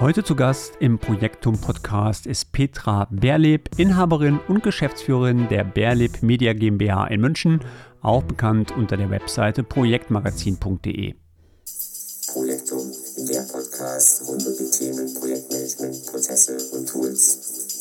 [0.00, 6.52] Heute zu Gast im Projektum Podcast ist Petra Berleb, Inhaberin und Geschäftsführerin der Berleb Media
[6.52, 7.60] GmbH in München,
[8.02, 11.14] auch bekannt unter der Webseite projektmagazin.de.
[12.32, 12.92] Projektum,
[13.28, 17.73] der Podcast rund um die Themen Projektmanagement, Prozesse und Tools.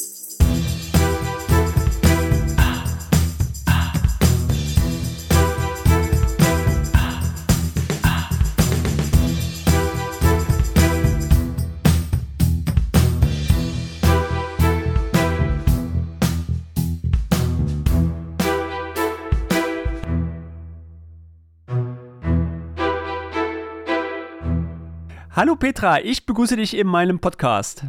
[25.44, 27.84] Hallo Petra, ich begrüße dich in meinem Podcast.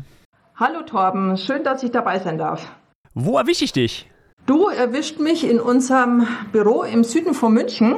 [0.57, 2.67] Hallo Torben, schön, dass ich dabei sein darf.
[3.15, 4.11] Wo erwische ich dich?
[4.45, 7.95] Du erwischt mich in unserem Büro im Süden von München.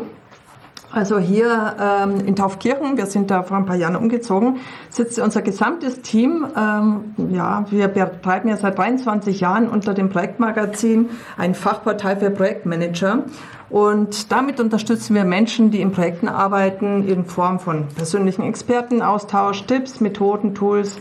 [0.93, 5.41] Also hier ähm, in Taufkirchen, wir sind da vor ein paar Jahren umgezogen, sitzt unser
[5.41, 6.47] gesamtes Team.
[6.55, 13.25] Ähm, ja, wir betreiben ja seit 23 Jahren unter dem Projektmagazin ein Fachportal für Projektmanager.
[13.69, 20.01] Und damit unterstützen wir Menschen, die in Projekten arbeiten, in Form von persönlichen Expertenaustausch, Tipps,
[20.01, 20.99] Methoden, Tools,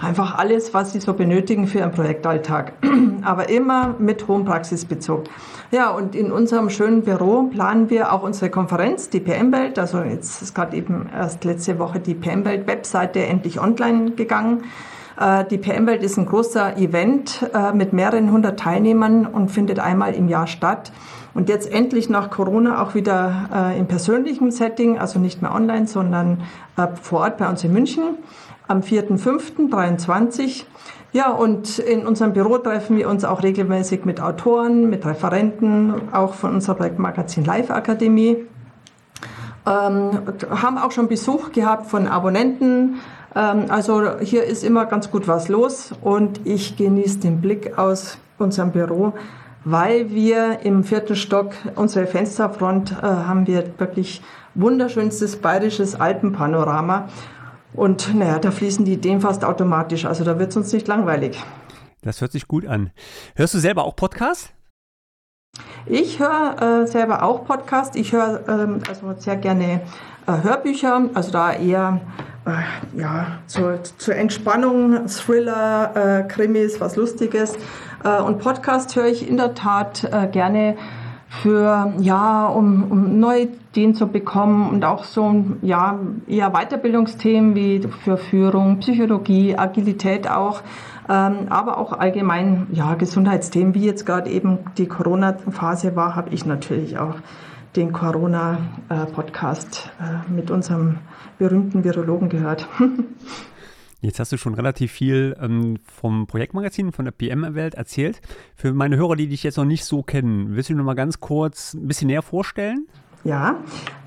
[0.00, 2.74] einfach alles, was sie so benötigen für ihren Projektalltag.
[3.22, 5.24] Aber immer mit hohem Praxisbezug.
[5.72, 9.78] Ja, und in unserem schönen Büro planen wir auch unsere Konferenz, die PM-Welt.
[9.78, 14.62] Also jetzt ist gerade eben erst letzte Woche die PM-Welt-Webseite endlich online gegangen.
[15.18, 20.14] Äh, die PM-Welt ist ein großer Event äh, mit mehreren hundert Teilnehmern und findet einmal
[20.14, 20.92] im Jahr statt.
[21.34, 25.86] Und jetzt endlich nach Corona auch wieder äh, im persönlichen Setting, also nicht mehr online,
[25.86, 26.42] sondern
[27.02, 28.18] vor Ort bei uns in München
[28.68, 30.64] am 4.5.23.
[31.12, 36.34] Ja, und in unserem Büro treffen wir uns auch regelmäßig mit Autoren, mit Referenten, auch
[36.34, 38.38] von unserer Projektmagazin Live Akademie.
[39.66, 40.20] Ähm,
[40.50, 43.00] haben auch schon Besuch gehabt von Abonnenten.
[43.34, 48.18] Ähm, also hier ist immer ganz gut was los und ich genieße den Blick aus
[48.38, 49.12] unserem Büro
[49.64, 54.22] weil wir im vierten Stock unsere Fensterfront äh, haben wir wirklich
[54.54, 57.08] wunderschönstes bayerisches Alpenpanorama.
[57.72, 60.04] Und naja, da fließen die Ideen fast automatisch.
[60.04, 61.42] Also da wird es uns nicht langweilig.
[62.02, 62.90] Das hört sich gut an.
[63.34, 64.52] Hörst du selber auch Podcast?
[65.86, 67.96] Ich höre äh, selber auch Podcast.
[67.96, 69.80] Ich höre ähm, also sehr gerne
[70.26, 72.00] Hörbücher, also da eher
[72.46, 77.56] äh, ja, zur, zur Entspannung, Thriller, äh, Krimis, was Lustiges.
[78.04, 80.76] Äh, und Podcast höre ich in der Tat äh, gerne
[81.42, 85.98] für, ja, um, um neue Ideen zu bekommen und auch so, ja,
[86.28, 90.62] eher Weiterbildungsthemen wie für Führung, Psychologie, Agilität auch,
[91.08, 96.46] ähm, aber auch allgemein, ja, Gesundheitsthemen, wie jetzt gerade eben die Corona-Phase war, habe ich
[96.46, 97.16] natürlich auch
[97.76, 100.98] den Corona-Podcast äh, mit unserem
[101.38, 102.68] berühmten Virologen gehört.
[104.00, 108.20] Jetzt hast du schon relativ viel ähm, vom Projektmagazin, von der PM-Welt erzählt.
[108.54, 111.20] Für meine Hörer, die dich jetzt noch nicht so kennen, willst du noch mal ganz
[111.20, 112.86] kurz ein bisschen näher vorstellen?
[113.24, 113.56] Ja,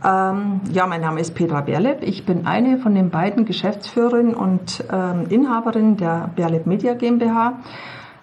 [0.06, 2.04] ähm, ja, mein Name ist Petra Berleb.
[2.04, 7.60] Ich bin eine von den beiden Geschäftsführerinnen und ähm, Inhaberinnen der Berleb Media GmbH.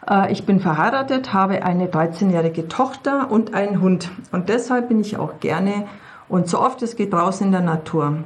[0.08, 4.10] Äh, ich bin verheiratet, habe eine 13-jährige Tochter und einen Hund.
[4.32, 5.86] Und deshalb bin ich auch gerne
[6.28, 8.24] und so oft es geht draußen in der Natur.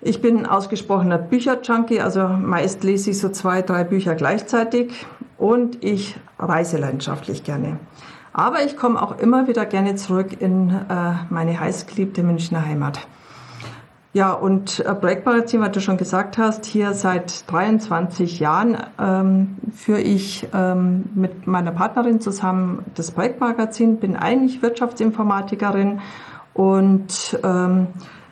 [0.00, 5.06] Ich bin ausgesprochener Bücherjunkie, also meist lese ich so zwei, drei Bücher gleichzeitig
[5.38, 7.78] und ich reise leidenschaftlich gerne.
[8.34, 13.06] Aber ich komme auch immer wieder gerne zurück in äh, meine heißgeliebte Münchner Heimat.
[14.14, 20.00] Ja, und äh, Projektmagazin, was du schon gesagt hast, hier seit 23 Jahren ähm, führe
[20.00, 26.00] ich ähm, mit meiner Partnerin zusammen das Projektmagazin, bin eigentlich Wirtschaftsinformatikerin
[26.54, 27.88] und ähm,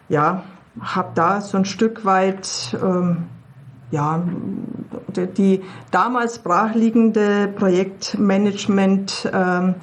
[0.09, 0.44] ja,
[0.81, 3.25] habe da so ein Stück weit ähm,
[3.91, 4.22] ja,
[5.37, 9.75] die damals brachliegende Projektmanagement, ähm,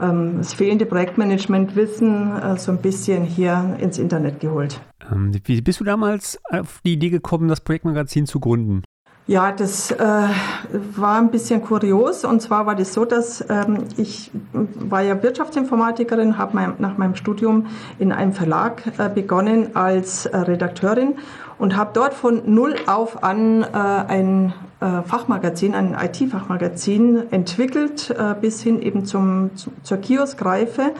[0.00, 4.80] ähm, das fehlende Projektmanagementwissen äh, so ein bisschen hier ins Internet geholt.
[5.12, 8.82] Ähm, wie bist du damals auf die Idee gekommen, das Projektmagazin zu gründen?
[9.28, 12.24] Ja, das äh, war ein bisschen kurios.
[12.24, 17.16] Und zwar war das so, dass ähm, ich war ja Wirtschaftsinformatikerin, habe mein, nach meinem
[17.16, 17.66] Studium
[17.98, 21.16] in einem Verlag äh, begonnen als äh, Redakteurin
[21.58, 28.34] und habe dort von null auf an äh, ein äh, Fachmagazin, ein IT-Fachmagazin entwickelt, äh,
[28.40, 30.92] bis hin eben zum, zu, zur Kioskreife.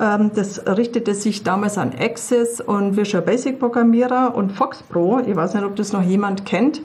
[0.00, 5.20] Ähm, das richtete sich damals an Access und Visual Basic Programmierer und Fox Pro.
[5.20, 6.82] Ich weiß nicht, ob das noch jemand kennt.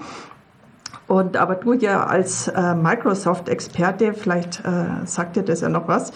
[1.08, 6.14] Und aber du ja als äh, Microsoft-Experte, vielleicht äh, sagt dir das ja noch was.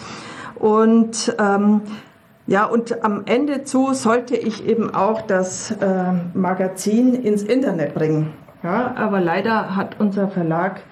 [0.54, 1.80] Und ähm,
[2.46, 8.34] ja, und am Ende zu sollte ich eben auch das äh, Magazin ins Internet bringen.
[8.62, 10.82] Ja, aber leider hat unser Verlag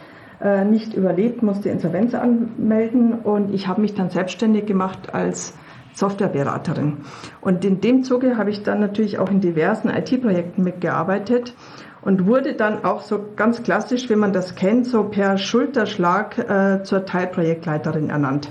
[0.42, 5.54] äh, nicht überlebt, musste Insolvenz anmelden und ich habe mich dann selbstständig gemacht als
[5.94, 6.98] Softwareberaterin.
[7.40, 11.54] Und in dem Zuge habe ich dann natürlich auch in diversen IT-Projekten mitgearbeitet
[12.02, 16.82] und wurde dann auch so ganz klassisch, wie man das kennt, so per Schulterschlag äh,
[16.82, 18.50] zur Teilprojektleiterin ernannt.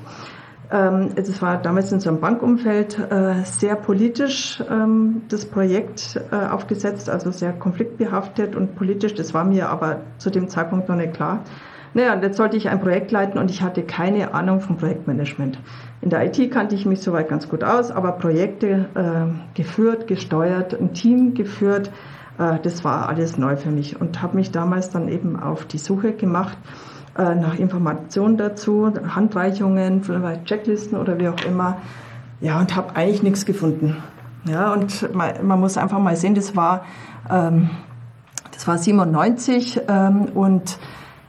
[0.71, 6.35] Ähm, es war damals in so einem Bankumfeld äh, sehr politisch ähm, das Projekt äh,
[6.35, 9.13] aufgesetzt, also sehr konfliktbehaftet und politisch.
[9.13, 11.43] Das war mir aber zu dem Zeitpunkt noch nicht klar.
[11.93, 15.59] Naja, und jetzt sollte ich ein Projekt leiten und ich hatte keine Ahnung vom Projektmanagement.
[16.01, 20.79] In der IT kannte ich mich soweit ganz gut aus, aber Projekte äh, geführt, gesteuert,
[20.79, 21.91] ein Team geführt,
[22.39, 25.77] äh, das war alles neu für mich und habe mich damals dann eben auf die
[25.77, 26.57] Suche gemacht
[27.17, 31.77] äh, nach Informationen dazu, Handreichungen, vielleicht Checklisten oder wie auch immer.
[32.39, 33.97] Ja, und habe eigentlich nichts gefunden.
[34.45, 36.85] Ja, und man, man, muss einfach mal sehen, das war,
[37.29, 37.69] ähm,
[38.51, 40.79] das war 97 ähm, und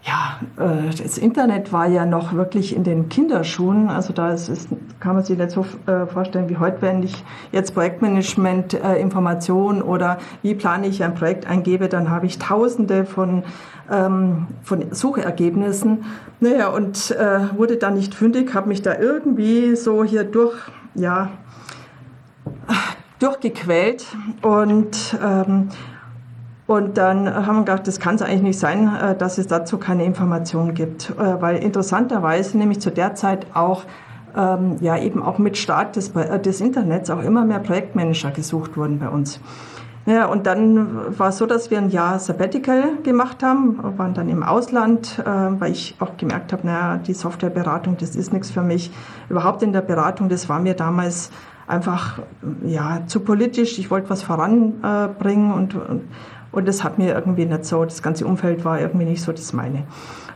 [0.05, 3.89] ja, äh, das Internet war ja noch wirklich in den Kinderschuhen.
[3.89, 4.69] Also da ist, ist,
[4.99, 9.81] kann man sich nicht so äh, vorstellen wie heute, wenn ich jetzt Projektmanagement äh, Information
[9.81, 13.45] oder wie plane ich ein Projekt eingebe, dann habe ich tausende von,
[13.91, 16.05] ähm, von Suchergebnissen.
[16.41, 20.57] Naja, und äh, wurde dann nicht fündig, habe mich da irgendwie so hier durch,
[20.97, 21.31] ja,
[23.21, 24.05] durchgequält
[24.43, 25.69] und ähm,
[26.67, 29.79] und dann haben wir gedacht, das kann es eigentlich nicht sein, äh, dass es dazu
[29.79, 31.11] keine Informationen gibt.
[31.11, 33.85] Äh, weil interessanterweise nämlich zu der Zeit auch
[34.37, 38.77] ähm, ja eben auch mit Start des, äh, des Internets auch immer mehr Projektmanager gesucht
[38.77, 39.41] wurden bei uns.
[40.07, 44.29] Ja, und dann war es so, dass wir ein Jahr Sabbatical gemacht haben, waren dann
[44.29, 48.91] im Ausland, weil ich auch gemerkt habe, naja, die Softwareberatung, das ist nichts für mich.
[49.29, 51.31] Überhaupt in der Beratung, das war mir damals
[51.69, 52.19] einfach
[52.65, 53.79] ja zu politisch.
[53.79, 56.03] Ich wollte was voranbringen und, und
[56.53, 59.53] und das hat mir irgendwie nicht so, das ganze Umfeld war irgendwie nicht so das
[59.53, 59.85] meine.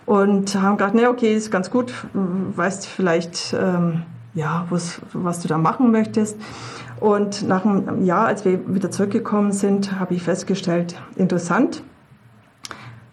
[0.07, 4.03] Und haben gedacht, nee, okay, ist ganz gut, weißt vielleicht, ähm,
[4.35, 6.37] ja, was du da machen möchtest.
[7.01, 11.83] Und nach einem Jahr, als wir wieder zurückgekommen sind, habe ich festgestellt, interessant,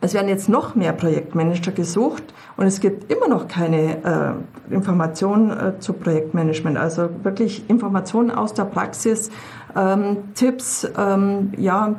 [0.04, 4.36] es werden jetzt noch mehr Projektmanager gesucht und es gibt immer noch keine
[4.70, 9.32] äh, Informationen äh, zu Projektmanagement, also wirklich Informationen aus der Praxis,
[9.78, 11.96] ähm, Tipps, ähm, ja,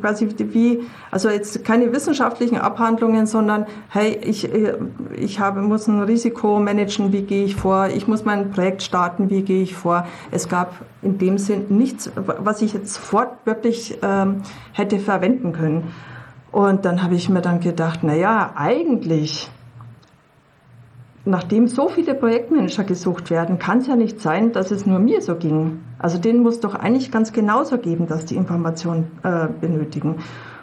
[0.00, 0.82] quasi wie,
[1.12, 4.74] also jetzt keine wissenschaftlichen Abhandlungen, sondern hey, ich, äh,
[5.16, 9.30] ich habe, muss ein Risiko managen, wie gehe ich vor, ich muss mein Projekt starten,
[9.30, 10.04] wie gehe ich vor.
[10.32, 15.92] Es gab in dem Sinn nichts, was ich jetzt sofort wirklich ähm, hätte verwenden können.
[16.54, 19.50] Und dann habe ich mir dann gedacht, na ja, eigentlich
[21.24, 25.20] nachdem so viele Projektmanager gesucht werden, kann es ja nicht sein, dass es nur mir
[25.20, 25.80] so ging.
[25.98, 30.18] Also denen muss doch eigentlich ganz genauso geben, dass die Informationen äh, benötigen.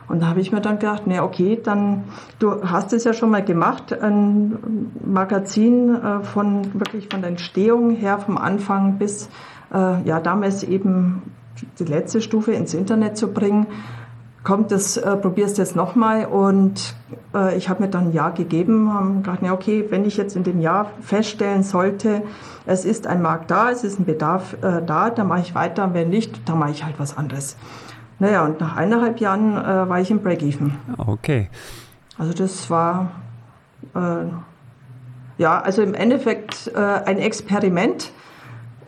[0.08, 2.06] Und da habe ich mir dann gedacht, na okay, dann
[2.40, 7.90] du hast es ja schon mal gemacht, ein Magazin äh, von wirklich von der Entstehung
[7.90, 9.28] her, vom Anfang bis
[9.74, 11.22] äh, ja damals eben
[11.80, 13.68] die letzte Stufe ins Internet zu bringen
[14.44, 16.26] kommt, das äh, probierst du jetzt nochmal.
[16.26, 16.96] Und
[17.34, 20.36] äh, ich habe mir dann ein Jahr gegeben, haben gedacht, ja, okay, wenn ich jetzt
[20.36, 22.24] in dem Jahr feststellen sollte,
[22.66, 25.94] es ist ein Markt da, es ist ein Bedarf äh, da, dann mache ich weiter.
[25.94, 27.58] Wenn nicht, dann mache ich halt was anderes.
[28.20, 30.76] Naja, und nach eineinhalb Jahren äh, war ich im Break-Even.
[30.98, 31.50] Okay.
[32.18, 33.12] Also das war,
[33.96, 34.26] äh,
[35.40, 38.12] ja, also im Endeffekt äh, ein Experiment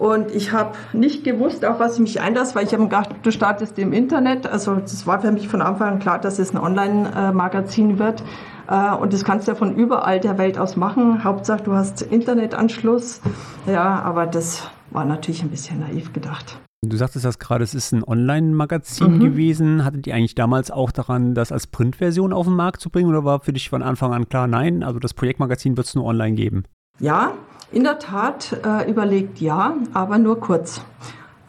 [0.03, 3.31] und ich habe nicht gewusst, auf was ich mich einlasse, weil ich habe gedacht, du
[3.31, 4.45] startest im Internet.
[4.45, 8.21] Also das war für mich von Anfang an klar, dass es ein Online-Magazin wird.
[8.67, 11.23] Äh, und das kannst du ja von überall der Welt aus machen.
[11.23, 13.21] Hauptsache, du hast Internetanschluss.
[13.65, 16.59] Ja, aber das war natürlich ein bisschen naiv gedacht.
[16.85, 19.19] Du sagtest das gerade, es ist ein Online-Magazin mhm.
[19.21, 19.85] gewesen.
[19.85, 23.23] Hattet ihr eigentlich damals auch daran, das als Printversion auf den Markt zu bringen oder
[23.23, 26.35] war für dich von Anfang an klar, nein, also das Projektmagazin wird es nur online
[26.35, 26.63] geben?
[26.99, 27.31] Ja,
[27.73, 30.81] in der Tat äh, überlegt ja, aber nur kurz.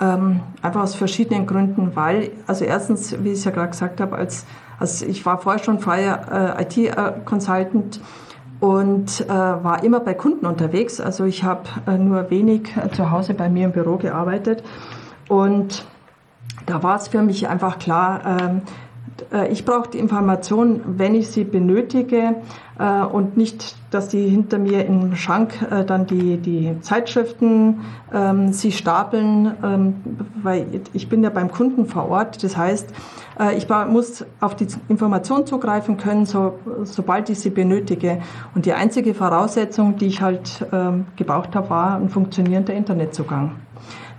[0.00, 4.16] Ähm, einfach aus verschiedenen Gründen, weil, also erstens, wie ich es ja gerade gesagt habe,
[4.16, 4.44] als,
[4.78, 8.00] als ich war vorher schon freier äh, IT-Consultant
[8.60, 11.00] und äh, war immer bei Kunden unterwegs.
[11.00, 14.64] Also ich habe äh, nur wenig äh, zu Hause bei mir im Büro gearbeitet
[15.28, 15.84] und
[16.66, 18.60] da war es für mich einfach klar, ähm, äh,
[19.50, 22.36] ich brauche die Information, wenn ich sie benötige
[22.78, 27.80] äh, und nicht, dass die hinter mir im Schrank äh, dann die, die Zeitschriften
[28.12, 29.94] ähm, sie stapeln, ähm,
[30.42, 32.42] weil ich bin ja beim Kunden vor Ort.
[32.42, 32.92] Das heißt,
[33.56, 38.22] ich muss auf die Information zugreifen können, so, sobald ich sie benötige.
[38.54, 43.56] Und die einzige Voraussetzung, die ich halt ähm, gebraucht habe, war ein funktionierender Internetzugang.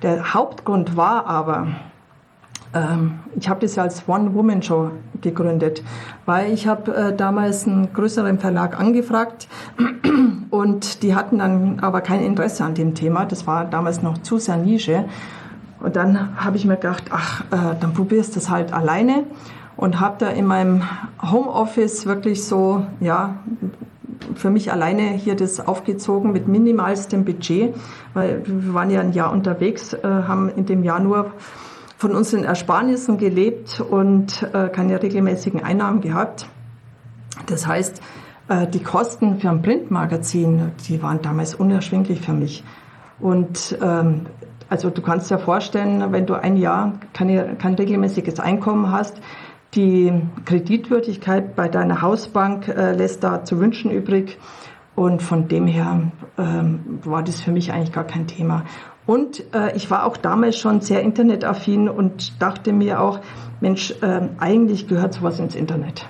[0.02, 1.68] Der Hauptgrund war aber,
[3.36, 4.92] ich habe das ja als One-Woman-Show
[5.22, 5.84] gegründet,
[6.26, 9.48] weil ich habe äh, damals einen größeren Verlag angefragt
[10.50, 13.26] und die hatten dann aber kein Interesse an dem Thema.
[13.26, 15.06] Das war damals noch zu sehr Nische.
[15.80, 19.24] Und dann habe ich mir gedacht, ach, äh, dann probierst du es halt alleine
[19.78, 20.84] und habe da in meinem
[21.22, 23.36] Homeoffice wirklich so, ja,
[24.36, 27.76] für mich alleine hier das aufgezogen mit minimalstem Budget,
[28.14, 31.32] weil wir waren ja ein Jahr unterwegs, äh, haben in dem Jahr nur
[31.98, 36.48] von unseren Ersparnissen gelebt und äh, keine regelmäßigen Einnahmen gehabt.
[37.48, 38.02] Das heißt,
[38.48, 42.64] äh, die Kosten für ein Printmagazin, die waren damals unerschwinglich für mich.
[43.20, 44.28] Und ähm,
[44.70, 49.22] also du kannst dir vorstellen, wenn du ein Jahr keine, kein regelmäßiges Einkommen hast,
[49.74, 50.12] die
[50.46, 54.38] Kreditwürdigkeit bei deiner Hausbank äh, lässt da zu wünschen übrig.
[54.96, 58.64] Und von dem her ähm, war das für mich eigentlich gar kein Thema.
[59.06, 63.20] Und äh, ich war auch damals schon sehr internetaffin und dachte mir auch,
[63.62, 66.06] Mensch, äh, eigentlich gehört sowas ins Internet.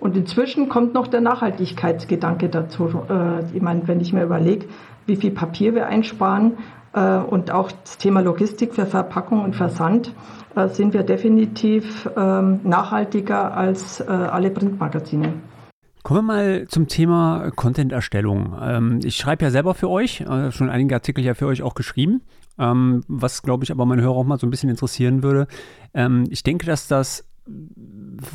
[0.00, 3.02] Und inzwischen kommt noch der Nachhaltigkeitsgedanke dazu.
[3.08, 4.66] Äh, ich meine, wenn ich mir überlege,
[5.06, 6.58] wie viel Papier wir einsparen
[6.94, 10.12] äh, und auch das Thema Logistik für Verpackung und Versand,
[10.56, 15.34] äh, sind wir definitiv ähm, nachhaltiger als äh, alle Printmagazine.
[16.04, 18.54] Kommen wir mal zum Thema Content-Erstellung.
[18.60, 21.74] Ähm, ich schreibe ja selber für euch, äh, schon einige Artikel ja für euch auch
[21.74, 22.20] geschrieben,
[22.58, 25.46] ähm, was glaube ich aber meine Hörer auch mal so ein bisschen interessieren würde.
[25.94, 27.24] Ähm, ich denke, dass das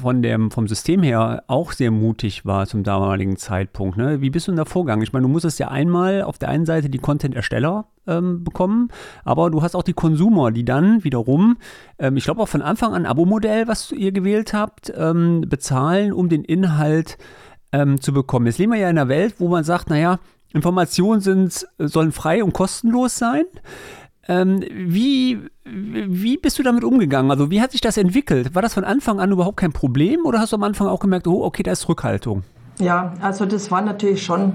[0.01, 3.97] von dem, vom System her auch sehr mutig war zum damaligen Zeitpunkt.
[3.97, 4.21] Ne?
[4.21, 5.01] Wie bist du in der Vorgang?
[5.01, 8.89] Ich meine, du musstest ja einmal auf der einen Seite die Content-Ersteller ähm, bekommen,
[9.23, 11.57] aber du hast auch die Konsumer, die dann wiederum,
[11.99, 16.13] ähm, ich glaube auch von Anfang an ein Abo-Modell, was ihr gewählt habt, ähm, bezahlen,
[16.13, 17.17] um den Inhalt
[17.71, 18.45] ähm, zu bekommen.
[18.45, 20.19] Jetzt leben wir ja in einer Welt, wo man sagt, naja,
[20.53, 23.45] Informationen sind, sollen frei und kostenlos sein.
[24.27, 27.31] Ähm, wie, wie bist du damit umgegangen?
[27.31, 28.53] Also wie hat sich das entwickelt?
[28.55, 31.27] War das von Anfang an überhaupt kein Problem oder hast du am Anfang auch gemerkt,
[31.27, 32.43] oh, okay, da ist Rückhaltung?
[32.79, 34.53] Ja, also das war natürlich schon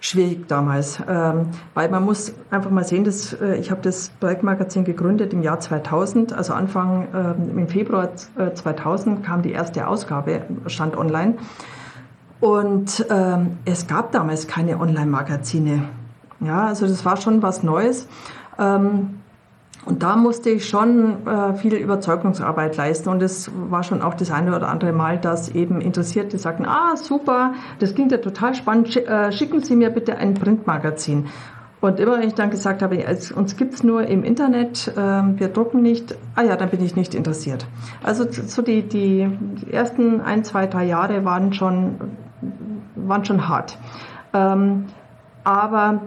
[0.00, 4.84] schwierig damals, ähm, weil man muss einfach mal sehen, dass äh, ich habe das Projektmagazin
[4.84, 10.42] gegründet im Jahr 2000, also Anfang äh, im Februar 2000 äh, kam die erste Ausgabe,
[10.66, 11.36] stand online.
[12.42, 15.84] Und ähm, es gab damals keine Online-Magazine.
[16.40, 18.08] Ja, also das war schon was Neues.
[18.58, 19.20] Ähm,
[19.84, 23.10] und da musste ich schon äh, viel Überzeugungsarbeit leisten.
[23.10, 26.96] Und es war schon auch das eine oder andere Mal, dass eben Interessierte sagten, ah,
[26.96, 31.28] super, das klingt ja total spannend, äh, schicken Sie mir bitte ein Printmagazin.
[31.80, 33.04] Und immer wenn ich dann gesagt habe,
[33.36, 36.96] uns gibt es nur im Internet, äh, wir drucken nicht, ah ja, dann bin ich
[36.96, 37.66] nicht interessiert.
[38.02, 39.28] Also so die, die
[39.70, 41.94] ersten ein, zwei, drei Jahre waren schon
[42.94, 43.78] waren schon hart.
[44.32, 44.86] Ähm,
[45.44, 46.00] aber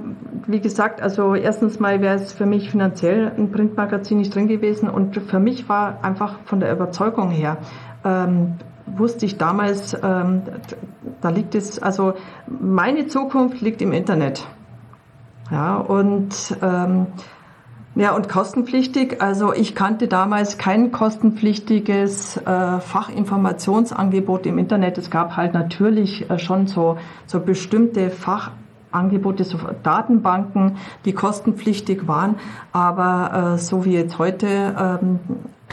[0.48, 4.90] wie gesagt, also erstens mal wäre es für mich finanziell ein Printmagazin nicht drin gewesen
[4.90, 7.58] und für mich war einfach von der Überzeugung her,
[8.06, 10.44] ähm, wusste ich damals, ähm,
[11.20, 12.14] da liegt es, also
[12.48, 14.48] meine Zukunft liegt im Internet.
[15.52, 17.08] Ja, und ähm,
[17.96, 19.22] ja, und kostenpflichtig.
[19.22, 24.98] Also ich kannte damals kein kostenpflichtiges äh, Fachinformationsangebot im Internet.
[24.98, 30.76] Es gab halt natürlich äh, schon so, so bestimmte Fachangebote, so Datenbanken,
[31.06, 32.36] die kostenpflichtig waren.
[32.74, 35.20] Aber äh, so wie jetzt heute ähm,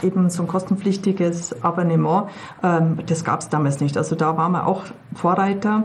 [0.01, 2.29] eben so ein kostenpflichtiges Abonnement,
[2.63, 3.97] ähm, das gab es damals nicht.
[3.97, 5.83] Also da waren wir auch Vorreiter.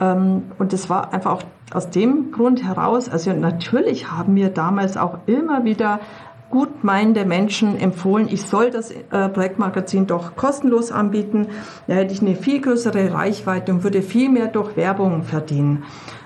[0.00, 4.96] Ähm, und das war einfach auch aus dem Grund heraus, also natürlich haben mir damals
[4.96, 6.00] auch immer wieder
[6.50, 11.48] gutmeinende Menschen empfohlen, ich soll das äh, Projektmagazin doch kostenlos anbieten.
[11.88, 15.84] Da hätte ich eine viel größere Reichweite und würde viel mehr durch Werbung verdienen.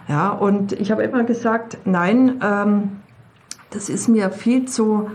[0.08, 3.00] Ja, und ich habe immer gesagt, nein, ähm,
[3.70, 5.10] das ist mir viel zu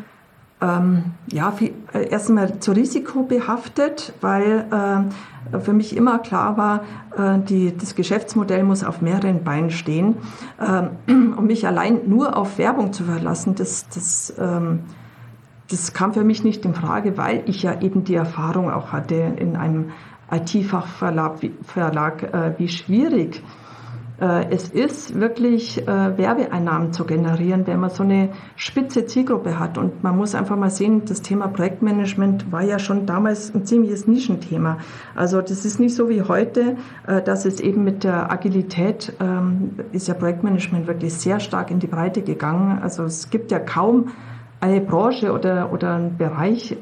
[0.65, 1.53] ähm, ja,
[1.93, 6.81] äh, erstmal zu risikobehaftet, weil äh, für mich immer klar war,
[7.17, 10.17] äh, die, das Geschäftsmodell muss auf mehreren Beinen stehen.
[10.59, 14.79] Ähm, um mich allein nur auf Werbung zu verlassen, das, das, ähm,
[15.69, 19.15] das kam für mich nicht in Frage, weil ich ja eben die Erfahrung auch hatte
[19.15, 19.91] in einem
[20.31, 23.64] IT-Fachverlag, Verlag, äh, wie schwierig äh,
[24.17, 29.77] es ist wirklich äh, Werbeeinnahmen zu generieren, wenn man so eine spitze Zielgruppe hat.
[29.77, 34.07] Und man muss einfach mal sehen, das Thema Projektmanagement war ja schon damals ein ziemliches
[34.07, 34.77] Nischenthema.
[35.15, 39.71] Also das ist nicht so wie heute, äh, dass es eben mit der Agilität ähm,
[39.91, 42.79] ist ja Projektmanagement wirklich sehr stark in die Breite gegangen.
[42.81, 44.11] Also es gibt ja kaum
[44.61, 46.77] eine Branche oder, oder einen Bereich,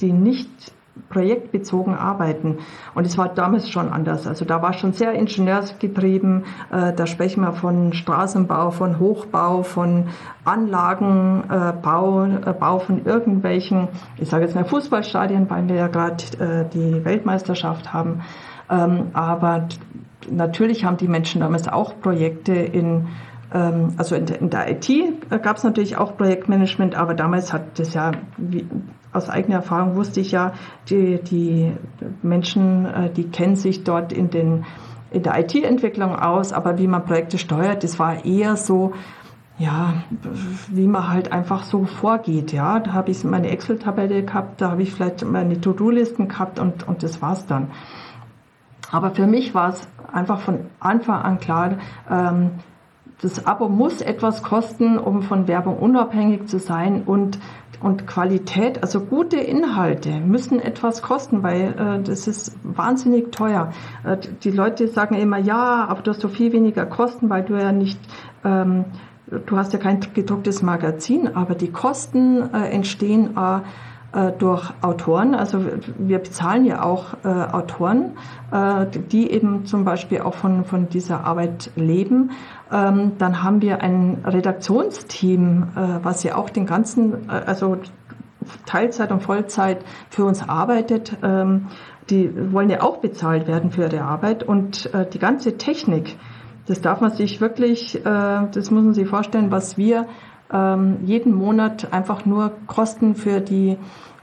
[0.00, 0.75] die nicht
[1.08, 2.58] projektbezogen arbeiten.
[2.94, 4.26] Und es war damals schon anders.
[4.26, 6.44] Also da war schon sehr ingenieursgetrieben.
[6.70, 10.08] Äh, da sprechen wir von Straßenbau, von Hochbau, von
[10.44, 16.16] Anlagenbau, äh, Bau von irgendwelchen, ich sage jetzt mal Fußballstadien, weil wir ja gerade
[16.72, 18.22] die Weltmeisterschaft haben.
[18.70, 19.68] Ähm, aber
[20.30, 23.08] natürlich haben die Menschen damals auch Projekte in
[23.52, 24.90] ähm, also in der, IT
[25.42, 28.12] gab es natürlich auch Projektmanagement, aber damals hat das ja,
[29.16, 30.52] aus eigener Erfahrung wusste ich ja,
[30.88, 31.72] die, die
[32.22, 34.64] Menschen, äh, die kennen sich dort in, den,
[35.10, 38.92] in der IT-Entwicklung aus, aber wie man Projekte steuert, das war eher so,
[39.58, 39.94] ja,
[40.68, 42.78] wie man halt einfach so vorgeht, ja.
[42.78, 47.02] Da habe ich meine Excel-Tabelle gehabt, da habe ich vielleicht meine To-Do-Listen gehabt und, und
[47.02, 47.68] das war's dann.
[48.92, 51.78] Aber für mich war es einfach von Anfang an klar,
[52.10, 52.50] ähm,
[53.22, 57.38] das Abo muss etwas kosten, um von Werbung unabhängig zu sein und,
[57.80, 63.72] und Qualität, also gute Inhalte müssen etwas kosten, weil äh, das ist wahnsinnig teuer.
[64.04, 67.54] Äh, die Leute sagen immer, ja, aber du hast so viel weniger Kosten, weil du
[67.54, 67.98] ja nicht,
[68.44, 68.84] ähm,
[69.46, 73.60] du hast ja kein gedrucktes Magazin, aber die Kosten äh, entstehen äh,
[74.38, 75.34] durch Autoren.
[75.34, 75.60] Also
[75.98, 78.12] wir bezahlen ja auch äh, Autoren,
[78.50, 82.30] äh, die eben zum Beispiel auch von, von dieser Arbeit leben.
[82.72, 87.78] Ähm, dann haben wir ein Redaktionsteam, äh, was ja auch den ganzen, äh, also
[88.64, 91.16] Teilzeit und Vollzeit für uns arbeitet.
[91.22, 91.66] Ähm,
[92.08, 96.16] die wollen ja auch bezahlt werden für ihre Arbeit und äh, die ganze Technik,
[96.66, 100.06] das darf man sich wirklich, das muss man sich vorstellen, was wir
[100.52, 103.76] ähm, jeden Monat einfach nur Kosten für die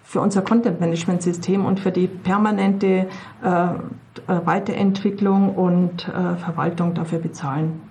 [0.03, 3.07] für unser Content Management System und für die permanente
[3.41, 3.67] äh,
[4.27, 7.81] Weiterentwicklung und äh, Verwaltung dafür bezahlen.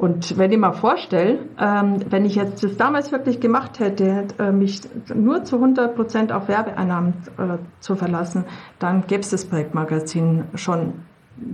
[0.00, 4.50] Und wenn ich mir vorstelle, ähm, wenn ich jetzt das damals wirklich gemacht hätte, äh,
[4.50, 4.80] mich
[5.14, 8.44] nur zu 100 Prozent auf Werbeeinnahmen äh, zu verlassen,
[8.78, 10.94] dann gäbe es das Projektmagazin schon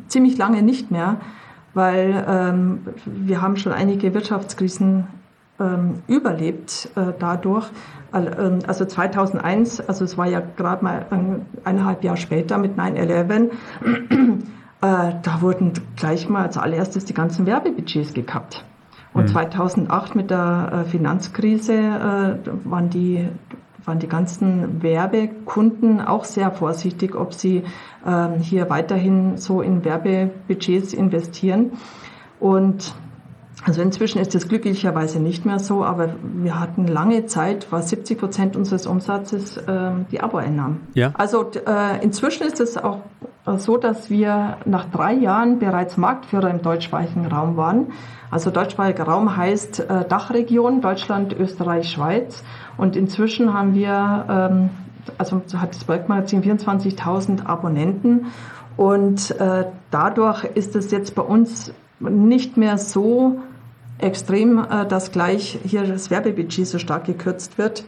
[0.06, 1.16] ziemlich lange nicht mehr,
[1.74, 5.08] weil ähm, wir haben schon einige Wirtschaftskrisen
[6.06, 7.66] überlebt äh, dadurch.
[8.12, 11.06] Ähm, also 2001, also es war ja gerade mal
[11.64, 14.38] eineinhalb Jahre später mit 9-11, äh,
[14.80, 18.64] da wurden gleich mal als allererstes die ganzen Werbebudgets gekappt.
[19.12, 19.28] Und mhm.
[19.28, 23.28] 2008 mit der äh, Finanzkrise waren die
[23.86, 27.62] waren die ganzen Werbekunden auch sehr vorsichtig, ob sie
[28.04, 31.72] ähm, hier weiterhin so in Werbebudgets investieren.
[32.40, 32.94] Und
[33.66, 38.16] also inzwischen ist es glücklicherweise nicht mehr so, aber wir hatten lange Zeit, war 70
[38.16, 40.86] Prozent unseres Umsatzes äh, die Abo-Einnahmen.
[40.94, 41.10] Ja.
[41.14, 43.00] Also äh, inzwischen ist es auch
[43.56, 47.88] so, dass wir nach drei Jahren bereits Marktführer im deutschsprachigen Raum waren.
[48.30, 52.44] Also deutschsprachiger Raum heißt äh, Dachregion, Deutschland, Österreich, Schweiz.
[52.76, 54.70] Und inzwischen haben wir, ähm,
[55.18, 58.26] also hat das Projektmagazin 24.000 Abonnenten.
[58.76, 63.40] Und äh, dadurch ist es jetzt bei uns nicht mehr so
[63.98, 67.84] extrem, äh, dass gleich hier das Werbebudget so stark gekürzt wird,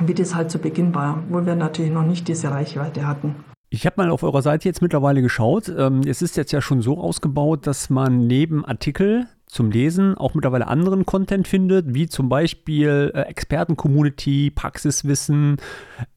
[0.00, 3.34] wie das halt zu Beginn war, wo wir natürlich noch nicht diese Reichweite hatten.
[3.70, 5.72] Ich habe mal auf eurer Seite jetzt mittlerweile geschaut.
[5.74, 10.32] Ähm, es ist jetzt ja schon so ausgebaut, dass man neben Artikel zum Lesen auch
[10.32, 15.58] mittlerweile anderen Content findet, wie zum Beispiel äh, Experten-Community, Praxiswissen,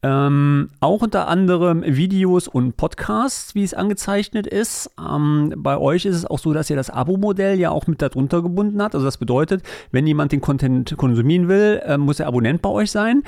[0.02, 4.90] ähm, auch unter anderem Videos und Podcasts, wie es angezeichnet ist.
[4.98, 8.40] Ähm, bei euch ist es auch so, dass ihr das Abo-Modell ja auch mit darunter
[8.40, 8.94] gebunden habt.
[8.94, 12.90] Also das bedeutet, wenn jemand den Content konsumieren will, äh, muss er Abonnent bei euch
[12.90, 13.22] sein.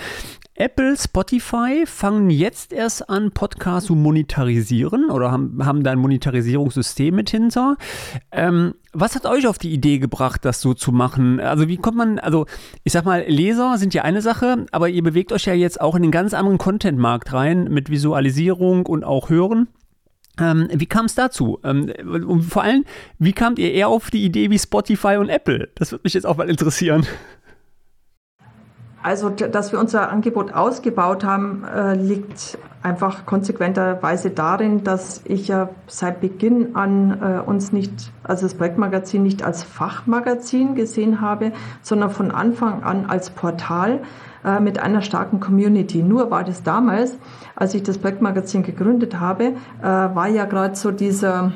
[0.58, 7.14] Apple, Spotify fangen jetzt erst an, Podcasts zu monetarisieren oder haben, haben da ein Monetarisierungssystem
[7.14, 7.76] mit hinter.
[8.32, 11.38] Ähm, was hat euch auf die Idee gebracht, das so zu machen?
[11.38, 12.46] Also wie kommt man, also
[12.82, 15.94] ich sag mal, Leser sind ja eine Sache, aber ihr bewegt euch ja jetzt auch
[15.94, 19.68] in den ganz anderen Content-Markt rein mit Visualisierung und auch Hören.
[20.40, 21.60] Ähm, wie kam es dazu?
[21.62, 22.84] Ähm, und vor allem,
[23.20, 25.68] wie kamt ihr eher auf die Idee wie Spotify und Apple?
[25.76, 27.06] Das würde mich jetzt auch mal interessieren.
[29.08, 35.70] Also, dass wir unser Angebot ausgebaut haben, äh, liegt einfach konsequenterweise darin, dass ich ja
[35.86, 42.10] seit Beginn an äh, uns nicht, also das Projektmagazin nicht als Fachmagazin gesehen habe, sondern
[42.10, 44.00] von Anfang an als Portal
[44.44, 46.02] äh, mit einer starken Community.
[46.02, 47.16] Nur war das damals,
[47.56, 51.52] als ich das Projektmagazin gegründet habe, war ja gerade so dieser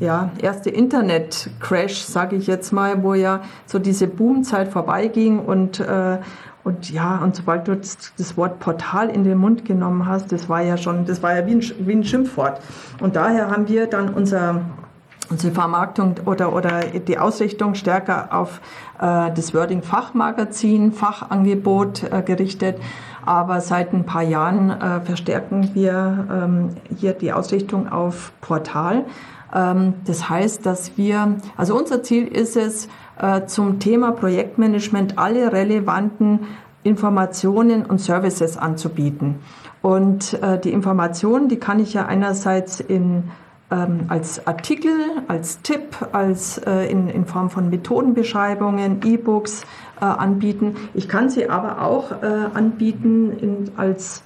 [0.00, 6.18] ja, erste Internet-Crash, sage ich jetzt mal, wo ja so diese Boomzeit vorbeiging und äh,
[6.68, 10.60] und ja, und sobald du das, Wort Portal in den Mund genommen hast, das war
[10.60, 12.60] ja schon, das war ja wie ein, wie ein Schimpfwort.
[13.00, 14.60] Und daher haben wir dann unser,
[15.30, 18.60] unsere Vermarktung oder, oder die Ausrichtung stärker auf
[19.00, 22.78] äh, das Wording Fachmagazin, Fachangebot äh, gerichtet.
[23.24, 29.06] Aber seit ein paar Jahren äh, verstärken wir ähm, hier die Ausrichtung auf Portal.
[29.54, 35.52] Ähm, das heißt, dass wir, also unser Ziel ist es, äh, zum Thema Projektmanagement alle
[35.52, 36.40] relevanten
[36.82, 39.36] Informationen und Services anzubieten.
[39.82, 43.24] Und äh, die Informationen, die kann ich ja einerseits in
[43.70, 44.92] ähm, als Artikel,
[45.28, 49.62] als Tipp, als äh, in, in Form von Methodenbeschreibungen, E-Books
[50.00, 50.76] äh, anbieten.
[50.94, 54.22] Ich kann sie aber auch äh, anbieten in, als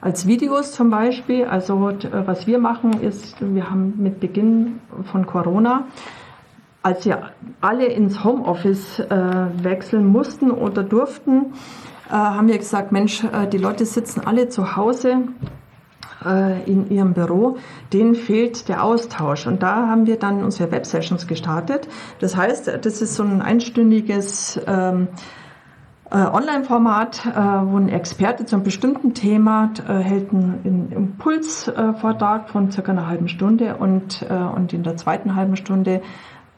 [0.00, 1.46] als Videos zum Beispiel.
[1.46, 5.84] Also äh, was wir machen ist, wir haben mit Beginn von Corona
[6.84, 7.30] als wir
[7.62, 9.08] alle ins Homeoffice äh,
[9.62, 11.54] wechseln mussten oder durften,
[12.08, 15.22] äh, haben wir gesagt, Mensch, äh, die Leute sitzen alle zu Hause
[16.26, 17.56] äh, in ihrem Büro,
[17.94, 19.46] denen fehlt der Austausch.
[19.46, 21.88] Und da haben wir dann unsere Web-Sessions gestartet.
[22.20, 25.08] Das heißt, das ist so ein einstündiges ähm,
[26.10, 32.92] äh, Online-Format, äh, wo ein Experte zu einem bestimmten Thema hält einen Impulsvortrag von circa
[32.92, 34.22] einer halben Stunde und,
[34.54, 36.02] und in der zweiten halben Stunde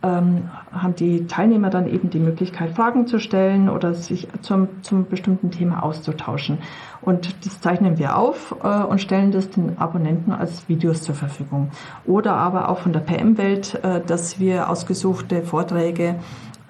[0.06, 5.06] ähm, haben die Teilnehmer dann eben die Möglichkeit, Fragen zu stellen oder sich zum, zum
[5.06, 6.58] bestimmten Thema auszutauschen.
[7.00, 11.70] Und das zeichnen wir auf äh, und stellen das den Abonnenten als Videos zur Verfügung.
[12.04, 16.16] Oder aber auch von der PM-Welt, äh, dass wir ausgesuchte Vorträge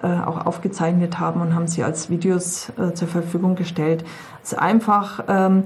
[0.01, 4.05] äh, auch aufgezeichnet haben und haben sie als Videos äh, zur Verfügung gestellt.
[4.43, 5.63] Es ist einfach, ähm,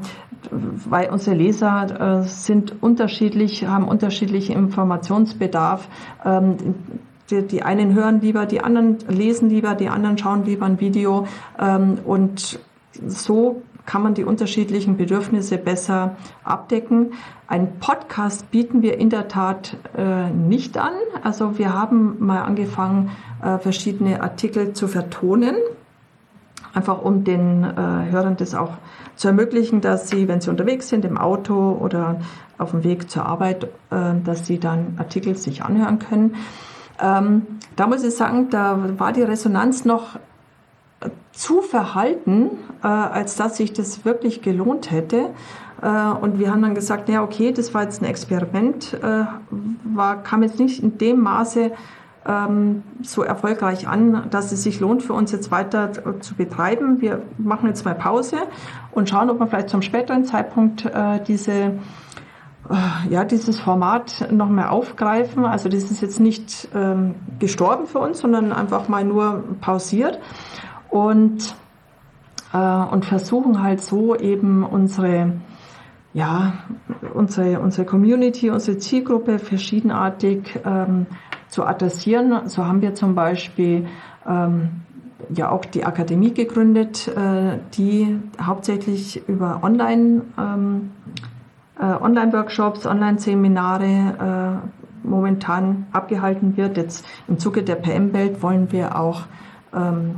[0.49, 5.87] weil unsere Leser äh, sind unterschiedlich, haben unterschiedlichen Informationsbedarf.
[6.23, 6.55] Ähm,
[7.31, 11.27] die, die, einen hören lieber, die anderen lesen lieber, die anderen schauen lieber ein Video.
[11.59, 12.59] Ähm, und
[13.07, 17.13] so kann man die unterschiedlichen Bedürfnisse besser abdecken.
[17.47, 20.93] Ein Podcast bieten wir in der Tat äh, nicht an.
[21.23, 23.11] Also wir haben mal angefangen,
[23.43, 25.55] äh, verschiedene Artikel zu vertonen,
[26.73, 28.73] einfach um den äh, Hörern das auch
[29.15, 32.21] zu ermöglichen, dass sie, wenn sie unterwegs sind, im Auto oder
[32.57, 36.35] auf dem Weg zur Arbeit, äh, dass sie dann Artikel sich anhören können.
[37.01, 40.19] Ähm, da muss ich sagen, da war die Resonanz noch
[41.31, 42.51] zu verhalten,
[42.83, 45.29] äh, als dass sich das wirklich gelohnt hätte.
[45.81, 49.25] Äh, und wir haben dann gesagt, ja okay, das war jetzt ein Experiment, äh,
[49.83, 51.71] war, kam jetzt nicht in dem Maße
[52.27, 57.01] ähm, so erfolgreich an, dass es sich lohnt für uns jetzt weiter zu betreiben.
[57.01, 58.37] Wir machen jetzt mal Pause
[58.91, 61.79] und schauen, ob wir vielleicht zum späteren Zeitpunkt äh, diese
[63.09, 65.45] ja, dieses Format noch mehr aufgreifen.
[65.45, 70.19] Also das ist jetzt nicht ähm, gestorben für uns, sondern einfach mal nur pausiert
[70.89, 71.55] und,
[72.53, 75.33] äh, und versuchen halt so eben unsere,
[76.13, 76.53] ja,
[77.13, 81.07] unsere, unsere Community, unsere Zielgruppe verschiedenartig ähm,
[81.47, 82.47] zu adressieren.
[82.47, 83.87] So haben wir zum Beispiel
[84.27, 84.81] ähm,
[85.33, 91.30] ja auch die Akademie gegründet, äh, die hauptsächlich über Online ähm, äh,
[91.85, 96.77] Online-Workshops, Online-Seminare äh, momentan abgehalten wird.
[96.77, 99.23] Jetzt im Zuge der PM-Welt wollen wir auch
[99.73, 100.15] ähm,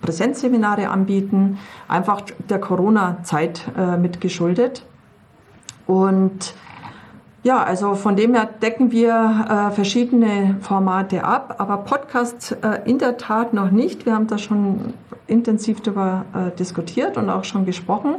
[0.00, 4.84] Präsenzseminare anbieten, einfach der Corona-Zeit äh, mit geschuldet.
[5.86, 6.54] Und
[7.42, 12.98] ja, also von dem her decken wir äh, verschiedene Formate ab, aber Podcast äh, in
[12.98, 14.06] der Tat noch nicht.
[14.06, 14.94] Wir haben da schon
[15.26, 18.16] intensiv darüber äh, diskutiert und auch schon gesprochen,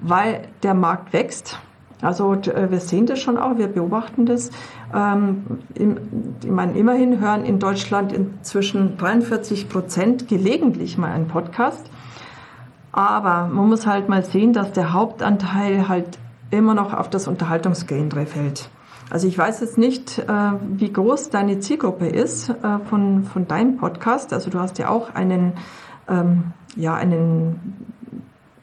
[0.00, 1.58] weil der Markt wächst.
[2.00, 4.50] Also äh, wir sehen das schon auch, wir beobachten das.
[4.94, 11.90] Ähm, ich meine, immerhin hören in Deutschland inzwischen 43 Prozent gelegentlich mal einen Podcast.
[12.92, 16.18] Aber man muss halt mal sehen, dass der Hauptanteil halt
[16.50, 18.70] immer noch auf das Unterhaltungsgenre fällt.
[19.10, 22.54] Also ich weiß jetzt nicht, äh, wie groß deine Zielgruppe ist äh,
[22.90, 24.32] von, von deinem Podcast.
[24.32, 25.54] Also du hast ja auch einen,
[26.08, 27.94] ähm, ja, einen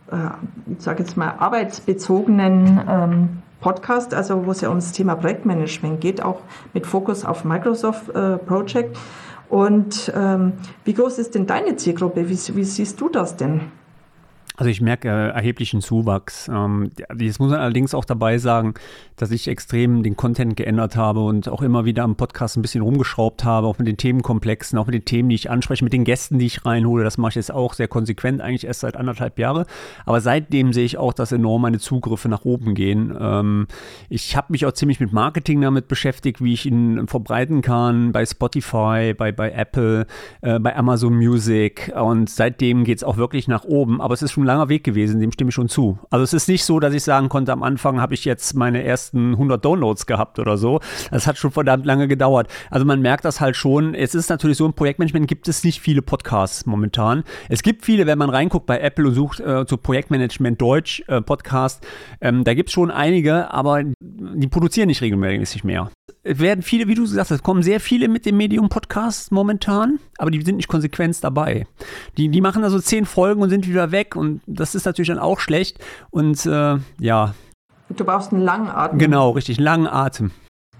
[0.07, 6.23] ich sage jetzt mal, arbeitsbezogenen ähm, Podcast, also wo es ja ums Thema Projektmanagement geht,
[6.23, 6.41] auch
[6.73, 8.97] mit Fokus auf Microsoft äh, Project.
[9.49, 12.29] Und ähm, wie groß ist denn deine Zielgruppe?
[12.29, 13.61] Wie siehst du das denn?
[14.57, 16.47] Also ich merke äh, erheblichen Zuwachs.
[16.47, 18.73] Ähm, jetzt muss man allerdings auch dabei sagen,
[19.17, 22.81] dass ich extrem den Content geändert habe und auch immer wieder am Podcast ein bisschen
[22.81, 26.03] rumgeschraubt habe, auch mit den Themenkomplexen, auch mit den Themen, die ich anspreche, mit den
[26.03, 27.03] Gästen, die ich reinhole.
[27.03, 29.65] Das mache ich jetzt auch sehr konsequent, eigentlich erst seit anderthalb Jahren.
[30.05, 33.15] Aber seitdem sehe ich auch, dass enorm meine Zugriffe nach oben gehen.
[33.19, 33.67] Ähm,
[34.09, 38.25] ich habe mich auch ziemlich mit Marketing damit beschäftigt, wie ich ihn verbreiten kann, bei
[38.25, 40.07] Spotify, bei, bei Apple,
[40.41, 41.91] äh, bei Amazon Music.
[41.95, 44.01] Und seitdem geht es auch wirklich nach oben.
[44.01, 45.99] Aber es ist schon ein langer Weg gewesen, dem stimme ich schon zu.
[46.09, 48.83] Also es ist nicht so, dass ich sagen konnte, am Anfang habe ich jetzt meine
[48.83, 50.79] ersten 100 Downloads gehabt oder so.
[51.11, 52.47] Das hat schon verdammt lange gedauert.
[52.69, 53.95] Also man merkt das halt schon.
[53.95, 57.23] Es ist natürlich so, im Projektmanagement gibt es nicht viele Podcasts momentan.
[57.49, 61.21] Es gibt viele, wenn man reinguckt bei Apple und sucht äh, zu Projektmanagement Deutsch äh,
[61.21, 61.85] Podcast,
[62.21, 65.89] ähm, da gibt es schon einige, aber die produzieren nicht regelmäßig mehr.
[66.27, 70.31] Es werden viele, wie du gesagt hast, kommen sehr viele mit dem Medium-Podcast momentan, aber
[70.31, 71.67] die sind nicht konsequent dabei.
[72.17, 75.19] Die, die machen also zehn Folgen und sind wieder weg und das ist natürlich dann
[75.19, 75.77] auch schlecht.
[76.09, 77.35] Und äh, ja.
[77.95, 78.97] Du brauchst einen langen Atem.
[78.97, 80.31] Genau, richtig, langen Atem.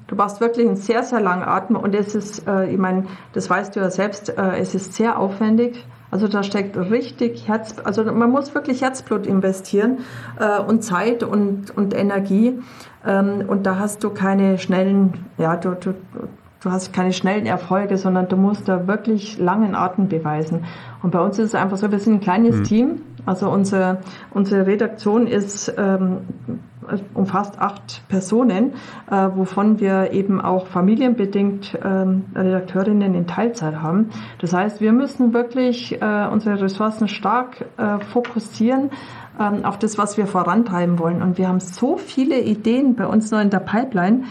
[0.08, 3.48] Du brauchst wirklich einen sehr, sehr langen Atem und es ist, äh, ich meine, das
[3.48, 5.86] weißt du ja selbst, äh, es ist sehr aufwendig.
[6.10, 10.00] Also da steckt richtig Herz, also man muss wirklich Herzblut investieren
[10.40, 12.58] äh, und Zeit und, und Energie.
[13.06, 15.94] Ähm, und da hast du keine schnellen, ja, du, du,
[16.62, 20.66] du hast keine schnellen Erfolge, sondern du musst da wirklich langen Atem beweisen.
[21.04, 22.64] Und bei uns ist es einfach so, wir sind ein kleines mhm.
[22.64, 23.02] Team.
[23.26, 24.00] Also unsere,
[24.32, 26.18] unsere Redaktion ist ähm,
[27.14, 28.74] umfasst acht Personen,
[29.10, 34.10] äh, wovon wir eben auch familienbedingt ähm, Redakteurinnen in Teilzeit haben.
[34.40, 38.92] Das heißt, wir müssen wirklich äh, unsere Ressourcen stark äh, fokussieren
[39.40, 41.22] ähm, auf das, was wir vorantreiben wollen.
[41.22, 44.24] Und wir haben so viele Ideen bei uns noch in der Pipeline,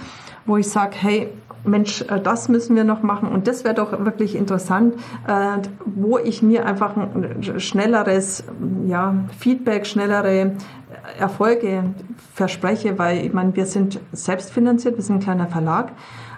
[0.47, 1.31] wo ich sage, hey,
[1.65, 4.95] Mensch, äh, das müssen wir noch machen und das wäre doch wirklich interessant,
[5.27, 8.45] äh, wo ich mir einfach ein schnelleres
[8.87, 10.53] ja, Feedback, schnellere
[11.19, 11.85] Erfolge
[12.35, 15.93] verspreche, weil ich meine, wir sind selbstfinanziert, wir sind ein kleiner Verlag.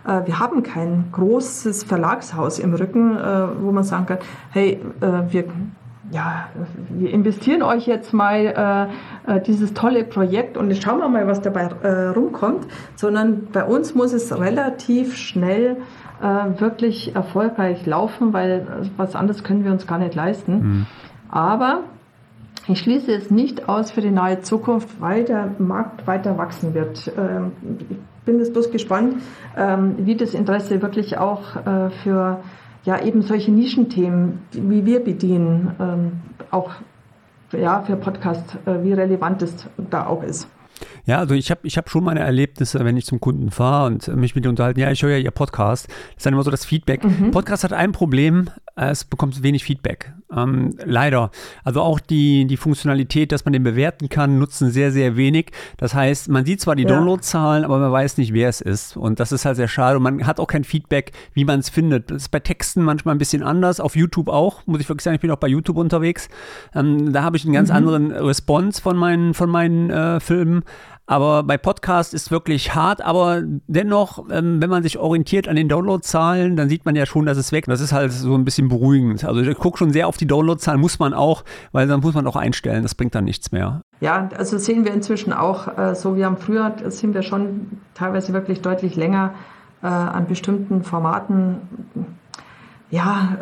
[0.07, 3.17] Äh, wir haben kein großes Verlagshaus im Rücken,
[3.61, 4.19] wo man sagen kann,
[4.51, 5.45] hey, wir
[6.11, 6.49] ja,
[6.89, 8.91] wir investieren euch jetzt mal
[9.27, 13.49] äh, äh, dieses tolle Projekt und jetzt schauen wir mal, was dabei äh, rumkommt, sondern
[13.53, 15.79] bei uns muss es relativ schnell
[16.23, 18.67] äh, wirklich erfolgreich laufen, weil
[18.97, 20.53] was anderes können wir uns gar nicht leisten.
[20.53, 20.87] Mhm.
[21.29, 21.81] Aber
[22.69, 27.11] ich schließe es nicht aus für die nahe Zukunft, weil der Markt weiter wachsen wird.
[27.17, 27.53] Ähm,
[27.91, 29.17] ich bin jetzt bloß gespannt,
[29.57, 32.41] ähm, wie das Interesse wirklich auch äh, für
[32.87, 36.13] ja eben solche Nischenthemen, wie wir bedienen, ähm,
[36.51, 36.71] auch
[37.53, 39.55] ja, für Podcast, äh, wie relevant es
[39.91, 40.49] da auch ist.
[41.05, 44.09] Ja, also ich habe ich hab schon meine Erlebnisse, wenn ich zum Kunden fahre und
[44.17, 45.89] mich mit dir unterhalten, ja, ich höre ja Ihr Podcast.
[45.89, 47.05] Das ist dann immer so das Feedback.
[47.05, 47.31] Mhm.
[47.31, 50.13] Podcast hat ein Problem, es bekommt wenig Feedback.
[50.31, 51.31] Ähm, leider.
[51.65, 55.51] Also auch die, die Funktionalität, dass man den bewerten kann, nutzen sehr, sehr wenig.
[55.79, 56.91] Das heißt, man sieht zwar die ja.
[56.91, 58.97] Downloadzahlen, aber man weiß nicht, wer es ist.
[58.97, 59.97] Und das ist halt sehr schade.
[59.97, 62.11] Und man hat auch kein Feedback, wie man es findet.
[62.11, 65.15] Das ist bei Texten manchmal ein bisschen anders, auf YouTube auch, muss ich wirklich sagen,
[65.15, 66.29] ich bin auch bei YouTube unterwegs.
[66.75, 67.77] Ähm, da habe ich einen ganz mhm.
[67.77, 70.65] anderen Response von meinen, von meinen äh, Filmen.
[71.07, 75.69] Aber bei Podcast ist wirklich hart, aber dennoch, ähm, wenn man sich orientiert an den
[75.69, 77.67] Downloadzahlen, dann sieht man ja schon, dass es weg.
[77.67, 79.25] Das ist halt so ein bisschen beruhigend.
[79.25, 82.27] Also ich gucke schon sehr auf die Downloadzahlen, muss man auch, weil dann muss man
[82.27, 82.83] auch einstellen.
[82.83, 83.83] Das bringt dann nichts mehr.
[84.01, 88.33] Ja, also sehen wir inzwischen auch äh, so, wir haben früher, sind wir schon teilweise
[88.33, 89.35] wirklich deutlich länger
[89.83, 91.59] äh, an bestimmten Formaten
[92.97, 93.37] ja,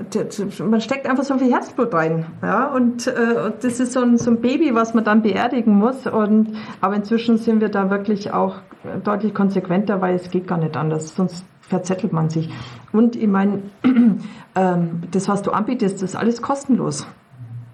[0.59, 2.27] man steckt einfach so viel Herzblut rein.
[2.43, 6.07] Ja, und äh, das ist so ein, so ein Baby, was man dann beerdigen muss.
[6.09, 8.57] Und, aber inzwischen sind wir da wirklich auch
[9.05, 12.51] deutlich konsequenter, weil es geht gar nicht anders, sonst verzettelt man sich.
[12.93, 13.63] Und ich meine,
[14.57, 17.07] ähm, das, was du anbietest, ist alles kostenlos.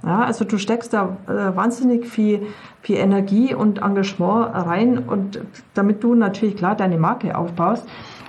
[0.04, 2.46] Ja, also du steckst da äh, wahnsinnig viel,
[2.82, 5.40] viel Energie und Engagement rein und
[5.74, 7.86] damit du natürlich klar deine Marke aufbaust.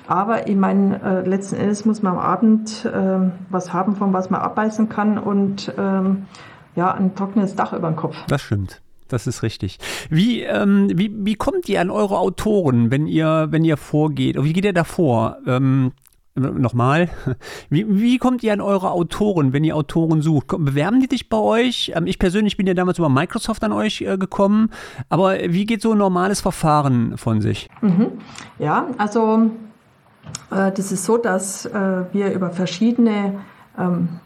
[0.08, 4.30] Aber ich meine, äh, letzten Endes muss man am Abend äh, was haben, von was
[4.30, 6.26] man abbeißen kann und ähm,
[6.76, 8.16] ja, ein trockenes Dach über dem Kopf.
[8.28, 8.82] Das stimmt.
[9.08, 9.78] Das ist richtig.
[10.10, 14.42] Wie, ähm, wie, wie kommt ihr an eure Autoren, wenn ihr, wenn ihr vorgeht?
[14.42, 15.38] Wie geht ihr da vor?
[15.46, 15.92] Ähm,
[16.34, 17.10] Nochmal,
[17.70, 20.48] wie, wie kommt ihr an eure Autoren, wenn ihr Autoren sucht?
[20.48, 21.92] Bewerben die dich bei euch?
[21.94, 24.70] Ähm, ich persönlich bin ja damals über Microsoft an euch äh, gekommen,
[25.10, 27.70] aber wie geht so ein normales Verfahren von sich?
[27.82, 28.12] Mhm.
[28.60, 29.52] Ja, also
[30.50, 33.39] das ist so, dass äh, wir über verschiedene
[33.78, 34.20] ähm,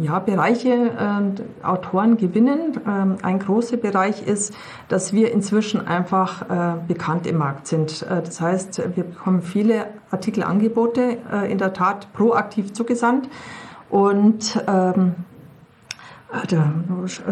[0.00, 2.80] ja, Bereiche äh, Autoren gewinnen.
[2.86, 4.54] Ähm, ein großer Bereich ist,
[4.88, 8.02] dass wir inzwischen einfach äh, bekannt im Markt sind.
[8.02, 13.28] Äh, das heißt, wir bekommen viele Artikelangebote äh, in der Tat proaktiv zugesandt
[13.90, 15.14] und ähm,
[16.48, 16.72] da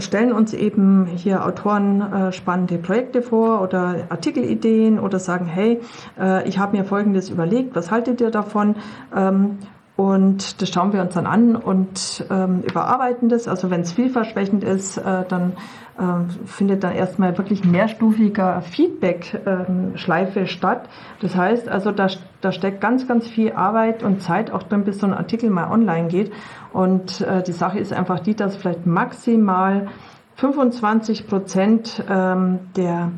[0.01, 5.81] stellen uns eben hier Autoren äh, spannende Projekte vor oder Artikelideen oder sagen, hey,
[6.19, 8.77] äh, ich habe mir Folgendes überlegt, was haltet ihr davon?
[9.17, 9.59] Ähm,
[10.01, 13.47] und das schauen wir uns dann an und ähm, überarbeiten das.
[13.47, 15.53] Also wenn es vielversprechend ist, äh, dann
[15.99, 20.89] äh, findet dann erstmal wirklich mehrstufiger Feedback-Schleife ähm, statt.
[21.21, 22.07] Das heißt also, da,
[22.41, 25.71] da steckt ganz, ganz viel Arbeit und Zeit auch drin, bis so ein Artikel mal
[25.71, 26.33] online geht.
[26.73, 29.89] Und äh, die Sache ist einfach die, dass vielleicht maximal
[30.37, 33.13] 25 Prozent ähm, der,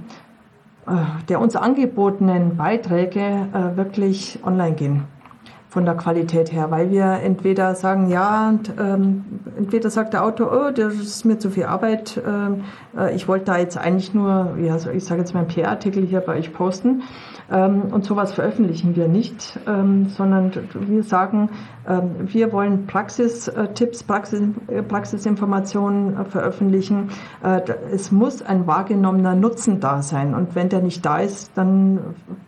[0.88, 0.94] äh,
[1.28, 5.11] der uns angebotenen Beiträge äh, wirklich online gehen
[5.72, 9.24] von der Qualität her, weil wir entweder sagen, ja, und, ähm,
[9.56, 13.46] entweder sagt der Autor, oh, das ist mir zu viel Arbeit, ähm, äh, ich wollte
[13.46, 17.04] da jetzt eigentlich nur, ja, ich sage jetzt mal einen PR-Artikel hier bei euch posten
[17.50, 21.48] ähm, und sowas veröffentlichen wir nicht, ähm, sondern wir sagen,
[21.88, 27.08] ähm, wir wollen Praxistipps, Praxis, äh, Praxisinformationen äh, veröffentlichen.
[27.42, 31.98] Äh, es muss ein wahrgenommener Nutzen da sein und wenn der nicht da ist, dann,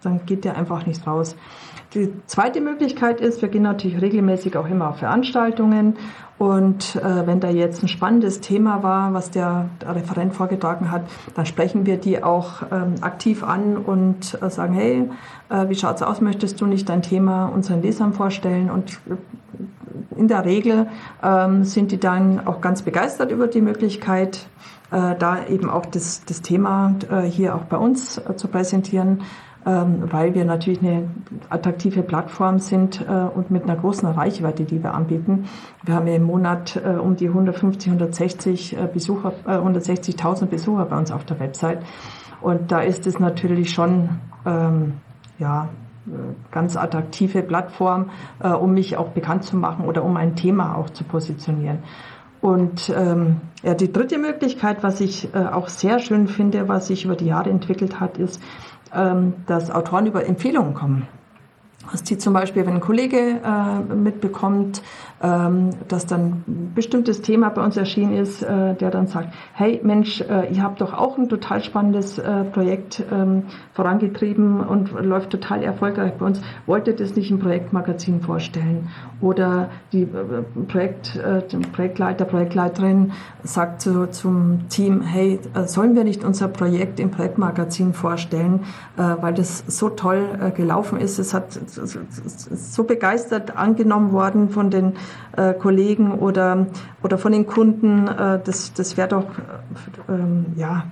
[0.02, 1.36] dann geht der einfach nicht raus.
[1.94, 5.96] Die zweite Möglichkeit ist, wir gehen natürlich regelmäßig auch immer auf Veranstaltungen
[6.38, 11.02] und äh, wenn da jetzt ein spannendes Thema war, was der, Referent vorgetragen hat,
[11.36, 15.08] dann sprechen wir die auch ähm, aktiv an und äh, sagen, hey,
[15.48, 16.20] äh, wie schaut's aus?
[16.20, 18.70] Möchtest du nicht dein Thema unseren Lesern vorstellen?
[18.70, 20.88] Und äh, in der Regel
[21.22, 24.48] ähm, sind die dann auch ganz begeistert über die Möglichkeit,
[24.90, 29.22] äh, da eben auch das, das Thema äh, hier auch bei uns zu präsentieren.
[29.66, 31.08] Ähm, weil wir natürlich eine
[31.48, 35.46] attraktive Plattform sind äh, und mit einer großen Reichweite, die wir anbieten.
[35.82, 41.10] Wir haben im Monat äh, um die 150, 160 äh, Besucher, 160.000 Besucher bei uns
[41.10, 41.78] auf der Website.
[42.42, 44.94] Und da ist es natürlich schon, ähm,
[45.38, 45.70] ja,
[46.50, 50.90] ganz attraktive Plattform, äh, um mich auch bekannt zu machen oder um ein Thema auch
[50.90, 51.78] zu positionieren.
[52.40, 57.06] Und ähm, ja, die dritte Möglichkeit, was ich äh, auch sehr schön finde, was sich
[57.06, 58.42] über die Jahre entwickelt hat, ist,
[58.90, 61.08] dass Autoren über Empfehlungen kommen.
[61.92, 64.82] Das zieht zum Beispiel, wenn ein Kollege äh, mitbekommt,
[65.24, 69.80] ähm, dass dann ein bestimmtes Thema bei uns erschienen ist, äh, der dann sagt, hey
[69.82, 75.30] Mensch, äh, ihr habt doch auch ein total spannendes äh, Projekt ähm, vorangetrieben und läuft
[75.30, 76.42] total erfolgreich bei uns.
[76.66, 78.90] Wolltet ihr es nicht im Projektmagazin vorstellen?
[79.22, 81.40] Oder die äh, Projekt, äh,
[81.72, 87.94] Projektleiter, Projektleiterin sagt zu, zum Team, hey, äh, sollen wir nicht unser Projekt im Projektmagazin
[87.94, 88.60] vorstellen,
[88.96, 91.18] weil das so toll gelaufen ist.
[91.18, 94.94] Es hat so begeistert angenommen worden von den
[95.36, 96.66] äh, Kollegen oder,
[97.02, 98.06] oder von den Kunden.
[98.08, 99.26] Äh, das das wäre doch,
[100.08, 100.84] ähm, ja,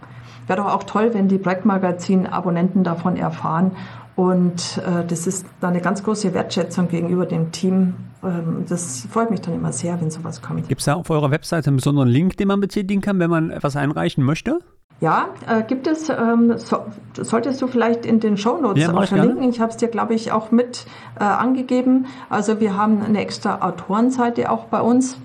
[0.46, 3.72] wäre doch auch toll, wenn die Break-Magazin-Abonnenten davon erfahren.
[4.14, 7.94] Und äh, das ist eine ganz große Wertschätzung gegenüber dem Team.
[8.22, 10.68] Ähm, das freut mich dann immer sehr, wenn sowas kommt.
[10.68, 13.50] Gibt es da auf eurer Webseite einen besonderen Link, den man betätigen kann, wenn man
[13.50, 14.58] etwas einreichen möchte?
[15.02, 16.84] Ja, äh, gibt es, ähm, so,
[17.20, 19.50] solltest du vielleicht in den Shownotes ja, auch verlinken.
[19.50, 20.86] Ich habe es dir, glaube ich, auch mit
[21.18, 22.06] äh, angegeben.
[22.30, 25.18] Also wir haben eine extra Autorenseite auch bei uns.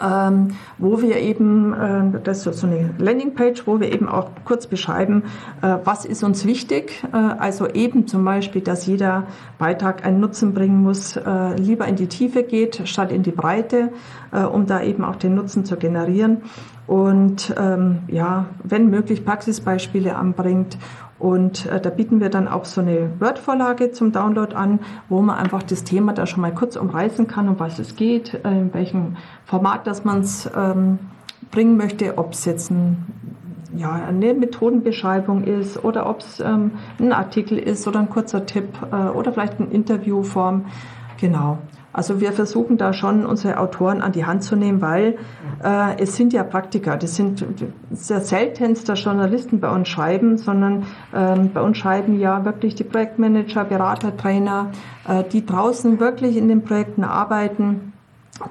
[0.00, 4.66] Ähm, wo wir eben, äh, das ist so eine Landingpage, wo wir eben auch kurz
[4.66, 5.24] beschreiben,
[5.60, 7.04] äh, was ist uns wichtig.
[7.12, 9.24] Äh, also eben zum Beispiel, dass jeder
[9.58, 13.90] Beitrag einen Nutzen bringen muss, äh, lieber in die Tiefe geht, statt in die Breite,
[14.32, 16.42] äh, um da eben auch den Nutzen zu generieren
[16.86, 20.78] und ähm, ja, wenn möglich Praxisbeispiele anbringt.
[21.18, 25.38] Und äh, da bieten wir dann auch so eine Word-Vorlage zum Download an, wo man
[25.38, 28.74] einfach das Thema da schon mal kurz umreißen kann, um was es geht, äh, in
[28.74, 30.98] welchem Format das man es ähm,
[31.52, 33.06] bringen möchte, ob es jetzt ein,
[33.76, 38.68] ja, eine Methodenbeschreibung ist oder ob es ähm, ein Artikel ist oder ein kurzer Tipp
[38.90, 40.64] äh, oder vielleicht eine Interviewform.
[41.20, 41.58] Genau.
[41.92, 45.18] Also wir versuchen da schon unsere Autoren an die Hand zu nehmen, weil
[45.62, 47.44] äh, es sind ja Praktiker, das sind
[47.90, 53.64] sehr seltenster Journalisten bei uns schreiben, sondern ähm, bei uns schreiben ja wirklich die Projektmanager,
[53.64, 54.70] Berater, Trainer,
[55.06, 57.92] äh, die draußen wirklich in den Projekten arbeiten,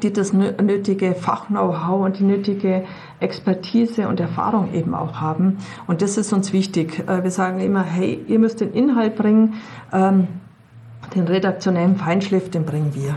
[0.04, 2.84] die das nötige Fach-Know-how und die nötige
[3.20, 5.58] Expertise und Erfahrung eben auch haben.
[5.88, 7.04] Und das ist uns wichtig.
[7.08, 9.56] Äh, wir sagen immer, hey, ihr müsst den Inhalt bringen.
[9.92, 10.28] Ähm,
[11.16, 13.16] den redaktionellen Feinschliff, den bringen wir.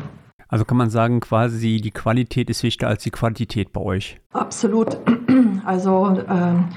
[0.48, 4.20] Also kann man sagen, quasi die Qualität ist wichtiger als die Quantität bei euch.
[4.33, 4.98] Absolut.
[5.66, 6.68] Also, ähm,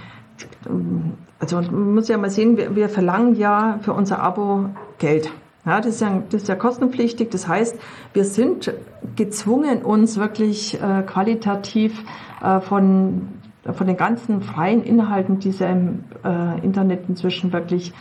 [1.39, 5.29] also man muss ja mal sehen, wir, wir verlangen ja für unser Abo Geld.
[5.65, 7.29] Ja, das, ist ja, das ist ja kostenpflichtig.
[7.29, 7.77] Das heißt,
[8.13, 8.73] wir sind
[9.17, 12.01] gezwungen, uns wirklich äh, qualitativ
[12.41, 13.27] äh, von,
[13.73, 17.91] von den ganzen freien Inhalten, die es ja im äh, Internet inzwischen wirklich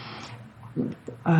[1.24, 1.32] äh,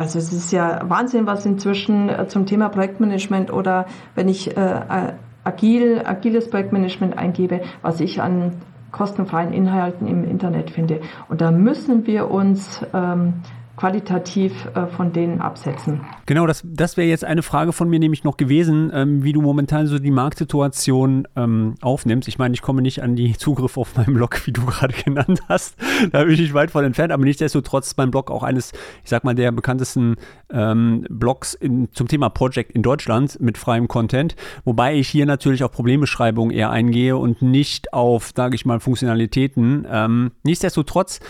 [0.00, 3.84] also es ist ja Wahnsinn, was inzwischen äh, zum Thema Projektmanagement oder
[4.14, 5.12] wenn ich äh,
[5.44, 8.52] agil, agiles Projektmanagement eingebe, was ich an
[8.92, 11.02] kostenfreien Inhalten im Internet finde.
[11.28, 13.34] Und da müssen wir uns ähm,
[13.80, 16.02] qualitativ äh, von denen absetzen.
[16.26, 19.40] Genau, das, das wäre jetzt eine Frage von mir nämlich noch gewesen, ähm, wie du
[19.40, 22.28] momentan so die Marktsituation ähm, aufnimmst.
[22.28, 25.40] Ich meine, ich komme nicht an die Zugriff auf meinen Blog, wie du gerade genannt
[25.48, 25.76] hast.
[26.12, 28.72] Da bin ich weit von entfernt, aber nichtsdestotrotz ist mein Blog auch eines,
[29.02, 30.16] ich sag mal, der bekanntesten
[30.52, 35.64] ähm, Blogs in, zum Thema Project in Deutschland mit freiem Content, wobei ich hier natürlich
[35.64, 39.86] auf Problembeschreibungen eher eingehe und nicht auf, sage ich mal, Funktionalitäten.
[39.90, 41.20] Ähm, nichtsdestotrotz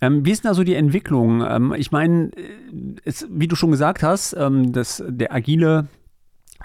[0.00, 1.44] ähm, wie ist denn da so die Entwicklung?
[1.46, 5.88] Ähm, ich meine, äh, wie du schon gesagt hast, ähm, das, der agile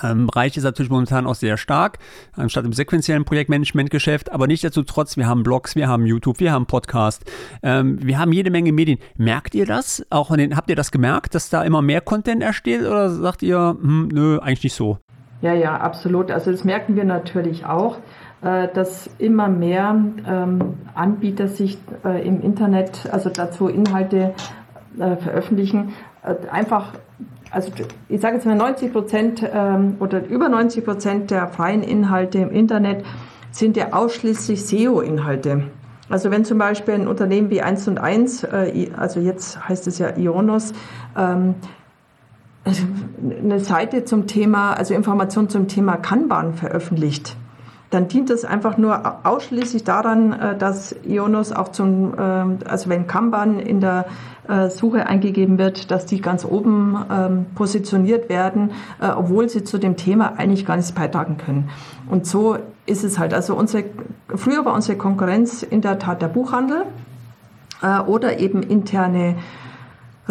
[0.01, 1.99] ähm, Bereich ist natürlich momentan auch sehr stark,
[2.33, 4.31] anstatt im sequenziellen Projektmanagement-Geschäft.
[4.31, 7.29] Aber nichtsdestotrotz, wir haben Blogs, wir haben YouTube, wir haben Podcast,
[7.63, 8.99] ähm, wir haben jede Menge Medien.
[9.17, 10.05] Merkt ihr das?
[10.09, 13.77] Auch den, habt ihr das gemerkt, dass da immer mehr Content ersteht oder sagt ihr,
[13.79, 14.97] hm, nö, eigentlich nicht so?
[15.41, 16.31] Ja, ja, absolut.
[16.31, 17.97] Also das merken wir natürlich auch.
[18.43, 19.95] Äh, dass immer mehr
[20.27, 24.33] ähm, Anbieter sich äh, im Internet, also dazu Inhalte
[24.97, 25.93] äh, veröffentlichen,
[26.51, 26.93] einfach,
[27.51, 27.71] also
[28.09, 32.51] ich sage jetzt mal 90 Prozent ähm, oder über 90 Prozent der freien Inhalte im
[32.51, 33.05] Internet
[33.51, 35.63] sind ja ausschließlich SEO-Inhalte.
[36.09, 40.15] Also wenn zum Beispiel ein Unternehmen wie 1 und 1, also jetzt heißt es ja
[40.17, 40.73] Ionos,
[41.17, 41.55] ähm,
[43.43, 47.35] eine Seite zum Thema, also Information zum Thema Kanban veröffentlicht,
[47.91, 53.05] dann dient es einfach nur ausschließlich daran, äh, dass Ionos auch zum, ähm, also wenn
[53.05, 54.05] Kanban in der
[54.47, 58.71] äh, Suche eingegeben wird, dass die ganz oben ähm, positioniert werden,
[59.01, 61.69] äh, obwohl sie zu dem Thema eigentlich gar nichts beitragen können.
[62.09, 63.33] Und so ist es halt.
[63.33, 63.83] Also unsere,
[64.33, 66.83] früher war unsere Konkurrenz in der Tat der Buchhandel
[68.05, 69.37] oder eben interne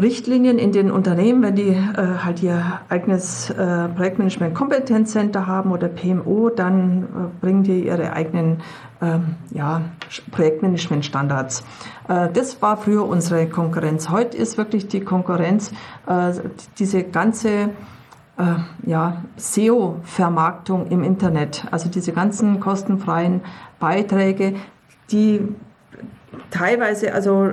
[0.01, 5.89] Richtlinien in den Unternehmen, wenn die äh, halt ihr eigenes äh, Projektmanagement Kompetenzcenter haben oder
[5.89, 7.07] PMO, dann äh,
[7.41, 8.63] bringen die ihre eigenen
[9.03, 9.83] ähm, ja,
[10.31, 11.65] Projektmanagement-Standards.
[12.09, 14.09] Äh, das war früher unsere Konkurrenz.
[14.09, 15.71] Heute ist wirklich die Konkurrenz
[16.07, 16.33] äh,
[16.79, 17.71] diese ganze
[18.41, 18.55] äh,
[18.87, 23.43] ja, SEO-Vermarktung im Internet, also diese ganzen kostenfreien
[23.79, 24.55] Beiträge,
[25.11, 25.49] die
[26.51, 27.51] teilweise also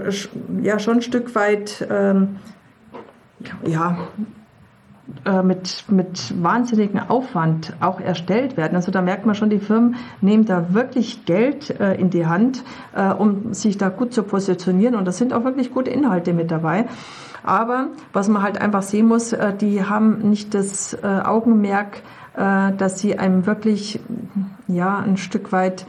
[0.62, 2.38] ja schon ein Stück weit ähm,
[3.66, 3.98] ja
[5.26, 8.76] äh, mit, mit wahnsinnigem Aufwand auch erstellt werden.
[8.76, 12.64] Also da merkt man schon, die Firmen nehmen da wirklich Geld äh, in die Hand,
[12.94, 14.96] äh, um sich da gut zu positionieren.
[14.96, 16.86] Und da sind auch wirklich gute Inhalte mit dabei.
[17.44, 22.02] Aber was man halt einfach sehen muss, äh, die haben nicht das äh, Augenmerk,
[22.36, 24.02] äh, dass sie einem wirklich
[24.68, 25.86] ja ein Stück weit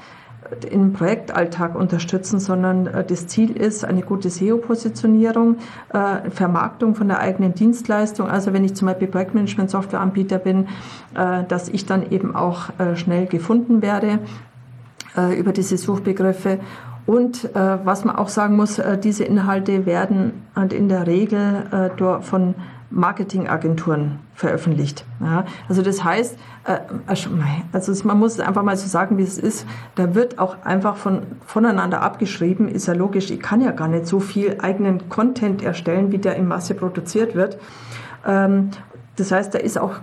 [0.71, 5.57] im Projektalltag unterstützen, sondern äh, das Ziel ist eine gute SEO-Positionierung,
[5.93, 8.29] äh, Vermarktung von der eigenen Dienstleistung.
[8.29, 10.69] Also wenn ich zum Beispiel Projektmanagement-Softwareanbieter bin,
[11.15, 14.19] äh, dass ich dann eben auch schnell gefunden werde
[15.37, 16.61] über diese Suchbegriffe.
[17.07, 21.91] Und was man auch sagen muss, diese Inhalte werden halt in der Regel
[22.21, 22.55] von
[22.91, 25.05] Marketingagenturen veröffentlicht.
[25.21, 27.31] Ja, also das heißt, äh, also
[28.05, 29.67] man muss einfach mal so sagen, wie es ist.
[29.95, 32.69] Da wird auch einfach von, voneinander abgeschrieben.
[32.69, 33.31] Ist ja logisch.
[33.31, 37.35] Ich kann ja gar nicht so viel eigenen Content erstellen, wie der in Masse produziert
[37.35, 37.59] wird.
[38.27, 38.71] Ähm,
[39.17, 39.97] das heißt, da ist auch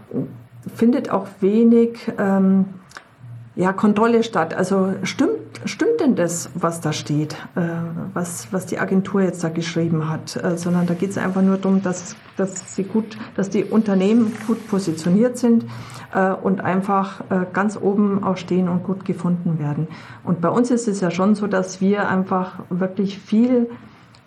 [0.73, 2.65] findet auch wenig ähm,
[3.55, 4.53] ja, Kontrolle statt.
[4.53, 7.61] Also stimmt, stimmt denn das, was da steht, äh,
[8.13, 10.35] was, was die Agentur jetzt da geschrieben hat?
[10.35, 14.33] Äh, sondern da geht es einfach nur darum, dass, dass, sie gut, dass die Unternehmen
[14.45, 15.65] gut positioniert sind
[16.13, 19.87] äh, und einfach äh, ganz oben auch stehen und gut gefunden werden.
[20.23, 23.69] Und bei uns ist es ja schon so, dass wir einfach wirklich viel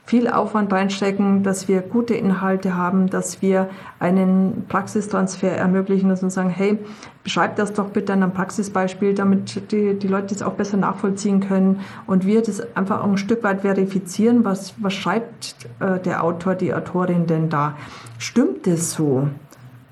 [0.08, 6.48] viel Aufwand reinstecken, dass wir gute Inhalte haben, dass wir einen Praxistransfer ermöglichen und sagen,
[6.48, 6.78] hey,
[7.22, 11.40] beschreib das doch bitte an einem Praxisbeispiel, damit die, die Leute das auch besser nachvollziehen
[11.40, 16.24] können und wir das einfach auch ein Stück weit verifizieren, was, was schreibt äh, der
[16.24, 17.74] Autor, die Autorin denn da?
[18.16, 19.28] Stimmt das so?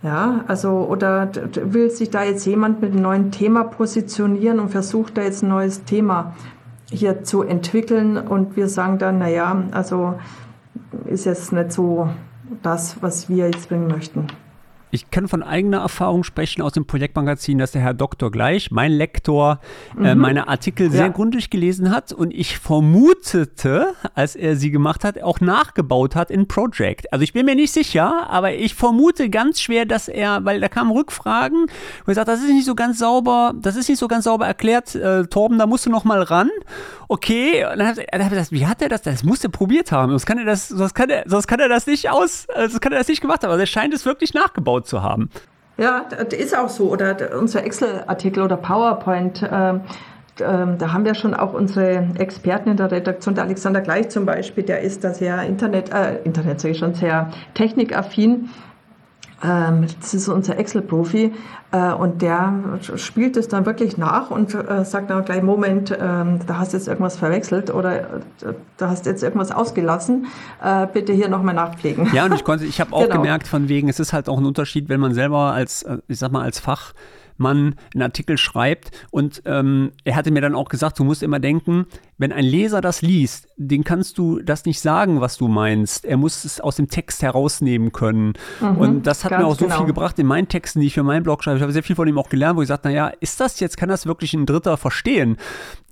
[0.02, 5.18] Ja, also, oder will sich da jetzt jemand mit einem neuen Thema positionieren und versucht
[5.18, 6.34] da jetzt ein neues Thema
[6.90, 10.14] hier zu entwickeln und wir sagen dann, naja, also
[11.06, 12.08] ist jetzt nicht so
[12.62, 14.28] das, was wir jetzt bringen möchten.
[14.96, 18.92] Ich kann von eigener Erfahrung sprechen aus dem Projektmagazin, dass der Herr Doktor gleich, mein
[18.92, 19.60] Lektor,
[19.94, 20.06] äh, mhm.
[20.06, 21.08] äh, meine Artikel sehr ja.
[21.08, 26.48] gründlich gelesen hat und ich vermutete, als er sie gemacht hat, auch nachgebaut hat in
[26.48, 27.12] Project.
[27.12, 30.68] Also ich bin mir nicht sicher, aber ich vermute ganz schwer, dass er, weil da
[30.68, 31.66] kamen Rückfragen,
[32.06, 34.46] wo er sagt, das ist nicht so ganz sauber, das ist nicht so ganz sauber
[34.46, 36.48] erklärt, äh, Torben, da musst du noch mal ran.
[37.08, 39.02] Okay, und dann hat er gesagt, wie hat er das?
[39.02, 40.10] Das muss er probiert haben.
[40.10, 42.80] Sonst kann er das, sonst kann er, sonst kann er das nicht aus, äh, sonst
[42.80, 43.50] kann er das nicht gemacht haben.
[43.50, 45.30] Also er scheint es wirklich nachgebaut zu haben.
[45.78, 46.90] Ja, das ist auch so.
[46.90, 49.42] Oder unser Excel-Artikel oder PowerPoint.
[49.42, 49.80] Äh,
[50.38, 54.64] da haben wir schon auch unsere Experten in der Redaktion, der Alexander Gleich zum Beispiel,
[54.64, 58.50] der ist da sehr Internet, äh, Internet sage ich schon, sehr technikaffin.
[59.42, 61.32] Ähm, das ist unser Excel-Profi
[61.70, 65.98] äh, und der spielt es dann wirklich nach und äh, sagt dann gleich, Moment, äh,
[65.98, 68.04] da hast du jetzt irgendwas verwechselt oder äh,
[68.78, 70.26] da hast du jetzt irgendwas ausgelassen,
[70.92, 72.08] bitte hier nochmal nachpflegen.
[72.12, 73.16] Ja, und ich konnte, ich habe auch genau.
[73.16, 76.32] gemerkt von wegen, es ist halt auch ein Unterschied, wenn man selber als, ich sag
[76.32, 76.92] mal, als Fach
[77.38, 78.90] man einen Artikel schreibt.
[79.10, 81.86] Und ähm, er hatte mir dann auch gesagt, du musst immer denken,
[82.18, 86.04] wenn ein Leser das liest, den kannst du das nicht sagen, was du meinst.
[86.04, 88.34] Er muss es aus dem Text herausnehmen können.
[88.60, 89.78] Mhm, und das hat mir auch so genau.
[89.78, 91.58] viel gebracht in meinen Texten, die ich für meinen Blog schreibe.
[91.58, 93.76] Ich habe sehr viel von ihm auch gelernt, wo ich sagte, naja, ist das jetzt,
[93.76, 95.36] kann das wirklich ein Dritter verstehen?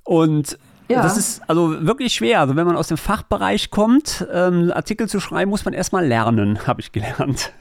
[0.02, 0.58] Und
[0.88, 1.02] ja.
[1.02, 2.40] Das ist also wirklich schwer.
[2.40, 6.58] Also wenn man aus dem Fachbereich kommt, ähm, Artikel zu schreiben, muss man erstmal lernen,
[6.66, 7.52] habe ich gelernt.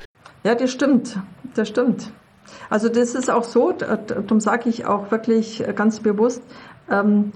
[0.44, 1.18] Ja, das stimmt.
[1.56, 2.12] Das stimmt.
[2.70, 6.44] Also das ist auch so, darum sage ich auch wirklich ganz bewusst,
[6.90, 7.32] ähm,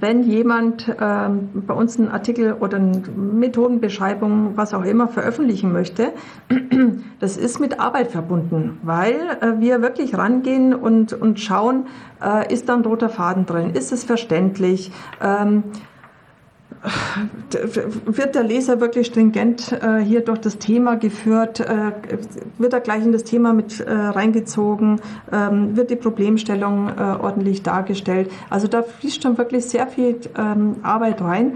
[0.00, 6.12] wenn jemand ähm, bei uns einen Artikel oder eine Methodenbeschreibung, was auch immer, veröffentlichen möchte,
[7.20, 11.86] das ist mit Arbeit verbunden, weil äh, wir wirklich rangehen und, und schauen,
[12.22, 15.64] äh, ist da ein roter Faden drin, ist es verständlich, ähm,
[18.06, 21.60] wird der Leser wirklich stringent äh, hier durch das Thema geführt?
[21.60, 21.92] Äh,
[22.58, 25.00] wird er gleich in das Thema mit äh, reingezogen?
[25.32, 28.30] Ähm, wird die Problemstellung ordentlich dargestellt?
[28.50, 31.54] Also da fließt schon wirklich sehr viel ähm, Arbeit rein,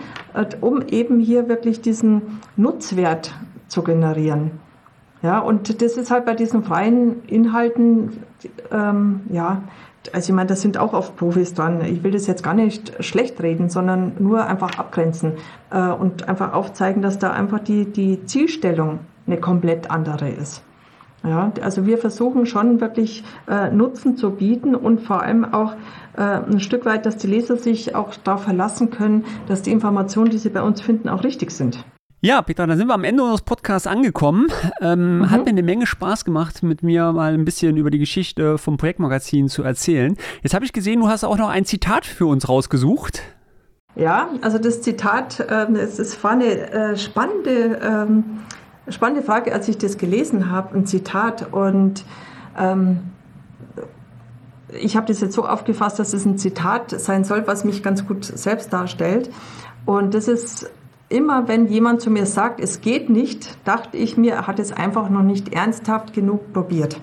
[0.61, 3.35] um eben hier wirklich diesen Nutzwert
[3.68, 4.53] zu generieren.
[5.22, 8.22] Ja, und das ist halt bei diesen freien Inhalten,
[8.70, 9.62] ähm, ja,
[10.13, 11.85] also ich meine, das sind auch oft Profis dran.
[11.85, 15.33] Ich will das jetzt gar nicht schlecht reden, sondern nur einfach abgrenzen
[15.71, 20.63] äh, und einfach aufzeigen, dass da einfach die, die Zielstellung eine komplett andere ist.
[21.25, 25.75] Ja, also wir versuchen schon wirklich äh, Nutzen zu bieten und vor allem auch
[26.17, 30.31] äh, ein Stück weit, dass die Leser sich auch darauf verlassen können, dass die Informationen,
[30.31, 31.85] die sie bei uns finden, auch richtig sind.
[32.21, 34.49] Ja, Peter, dann sind wir am Ende unseres Podcasts angekommen.
[34.81, 35.31] Ähm, mhm.
[35.31, 38.77] Hat mir eine Menge Spaß gemacht, mit mir mal ein bisschen über die Geschichte vom
[38.77, 40.16] Projektmagazin zu erzählen.
[40.43, 43.23] Jetzt habe ich gesehen, du hast auch noch ein Zitat für uns rausgesucht.
[43.95, 48.25] Ja, also das Zitat, äh, es, es war eine äh, spannende, ähm,
[48.89, 51.53] spannende Frage, als ich das gelesen habe, ein Zitat.
[51.53, 52.05] Und
[52.59, 52.99] ähm,
[54.73, 58.09] ich habe das jetzt so aufgefasst, dass es ein Zitat sein soll, was mich ganz
[58.09, 59.31] gut selbst darstellt.
[59.87, 60.69] Und das ist
[61.09, 64.73] immer wenn jemand zu mir sagt, es geht nicht, dachte ich mir, er hat es
[64.73, 67.01] einfach noch nicht ernsthaft genug probiert.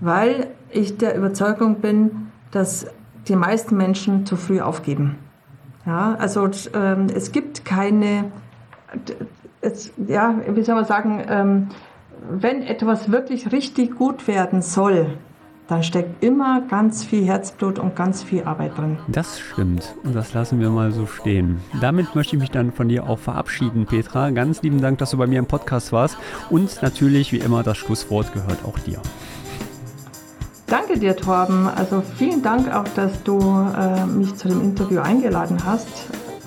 [0.00, 2.86] Weil ich der Überzeugung bin, dass
[3.28, 5.18] die meisten Menschen zu früh aufgeben.
[5.86, 8.30] Ja, also ähm, es gibt keine,
[9.60, 11.68] es, ja, wie soll man sagen, ähm,
[12.30, 15.16] wenn etwas wirklich richtig gut werden soll,
[15.70, 18.98] dann steckt immer ganz viel Herzblut und ganz viel Arbeit drin.
[19.06, 21.60] Das stimmt und das lassen wir mal so stehen.
[21.80, 24.30] Damit möchte ich mich dann von dir auch verabschieden, Petra.
[24.30, 26.18] Ganz lieben Dank, dass du bei mir im Podcast warst
[26.50, 29.00] und natürlich wie immer das Schlusswort gehört auch dir.
[30.66, 31.68] Danke dir, Torben.
[31.68, 35.88] Also vielen Dank auch, dass du äh, mich zu dem Interview eingeladen hast.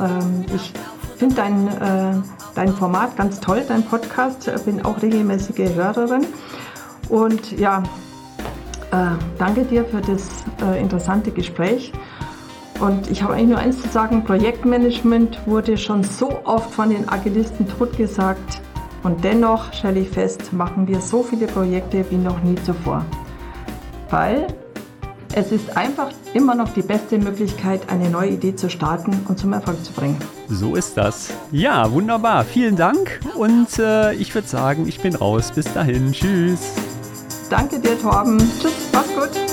[0.02, 0.74] Ähm, ich
[1.18, 2.22] finde dein, äh,
[2.56, 4.52] dein Format ganz toll, dein Podcast.
[4.66, 6.26] Bin auch regelmäßige Hörerin.
[7.10, 7.84] Und ja,
[8.94, 9.08] äh,
[9.40, 10.30] danke dir für das
[10.62, 11.92] äh, interessante Gespräch.
[12.80, 17.10] Und ich habe eigentlich nur eins zu sagen, Projektmanagement wurde schon so oft von den
[17.10, 18.62] Agilisten totgesagt.
[19.04, 23.06] Und dennoch, stelle ich fest, machen wir so viele Projekte wie noch nie zuvor.
[24.10, 24.48] Weil
[25.36, 29.54] es ist einfach immer noch die beste Möglichkeit, eine neue Idee zu starten und zum
[29.54, 30.18] Erfolg zu bringen.
[30.48, 31.34] So ist das.
[31.52, 32.44] Ja, wunderbar.
[32.46, 35.52] Vielen Dank und äh, ich würde sagen, ich bin raus.
[35.52, 36.12] Bis dahin.
[36.12, 36.83] Tschüss.
[37.50, 38.38] Danke dir, Torben.
[38.60, 39.53] Tschüss, mach's gut.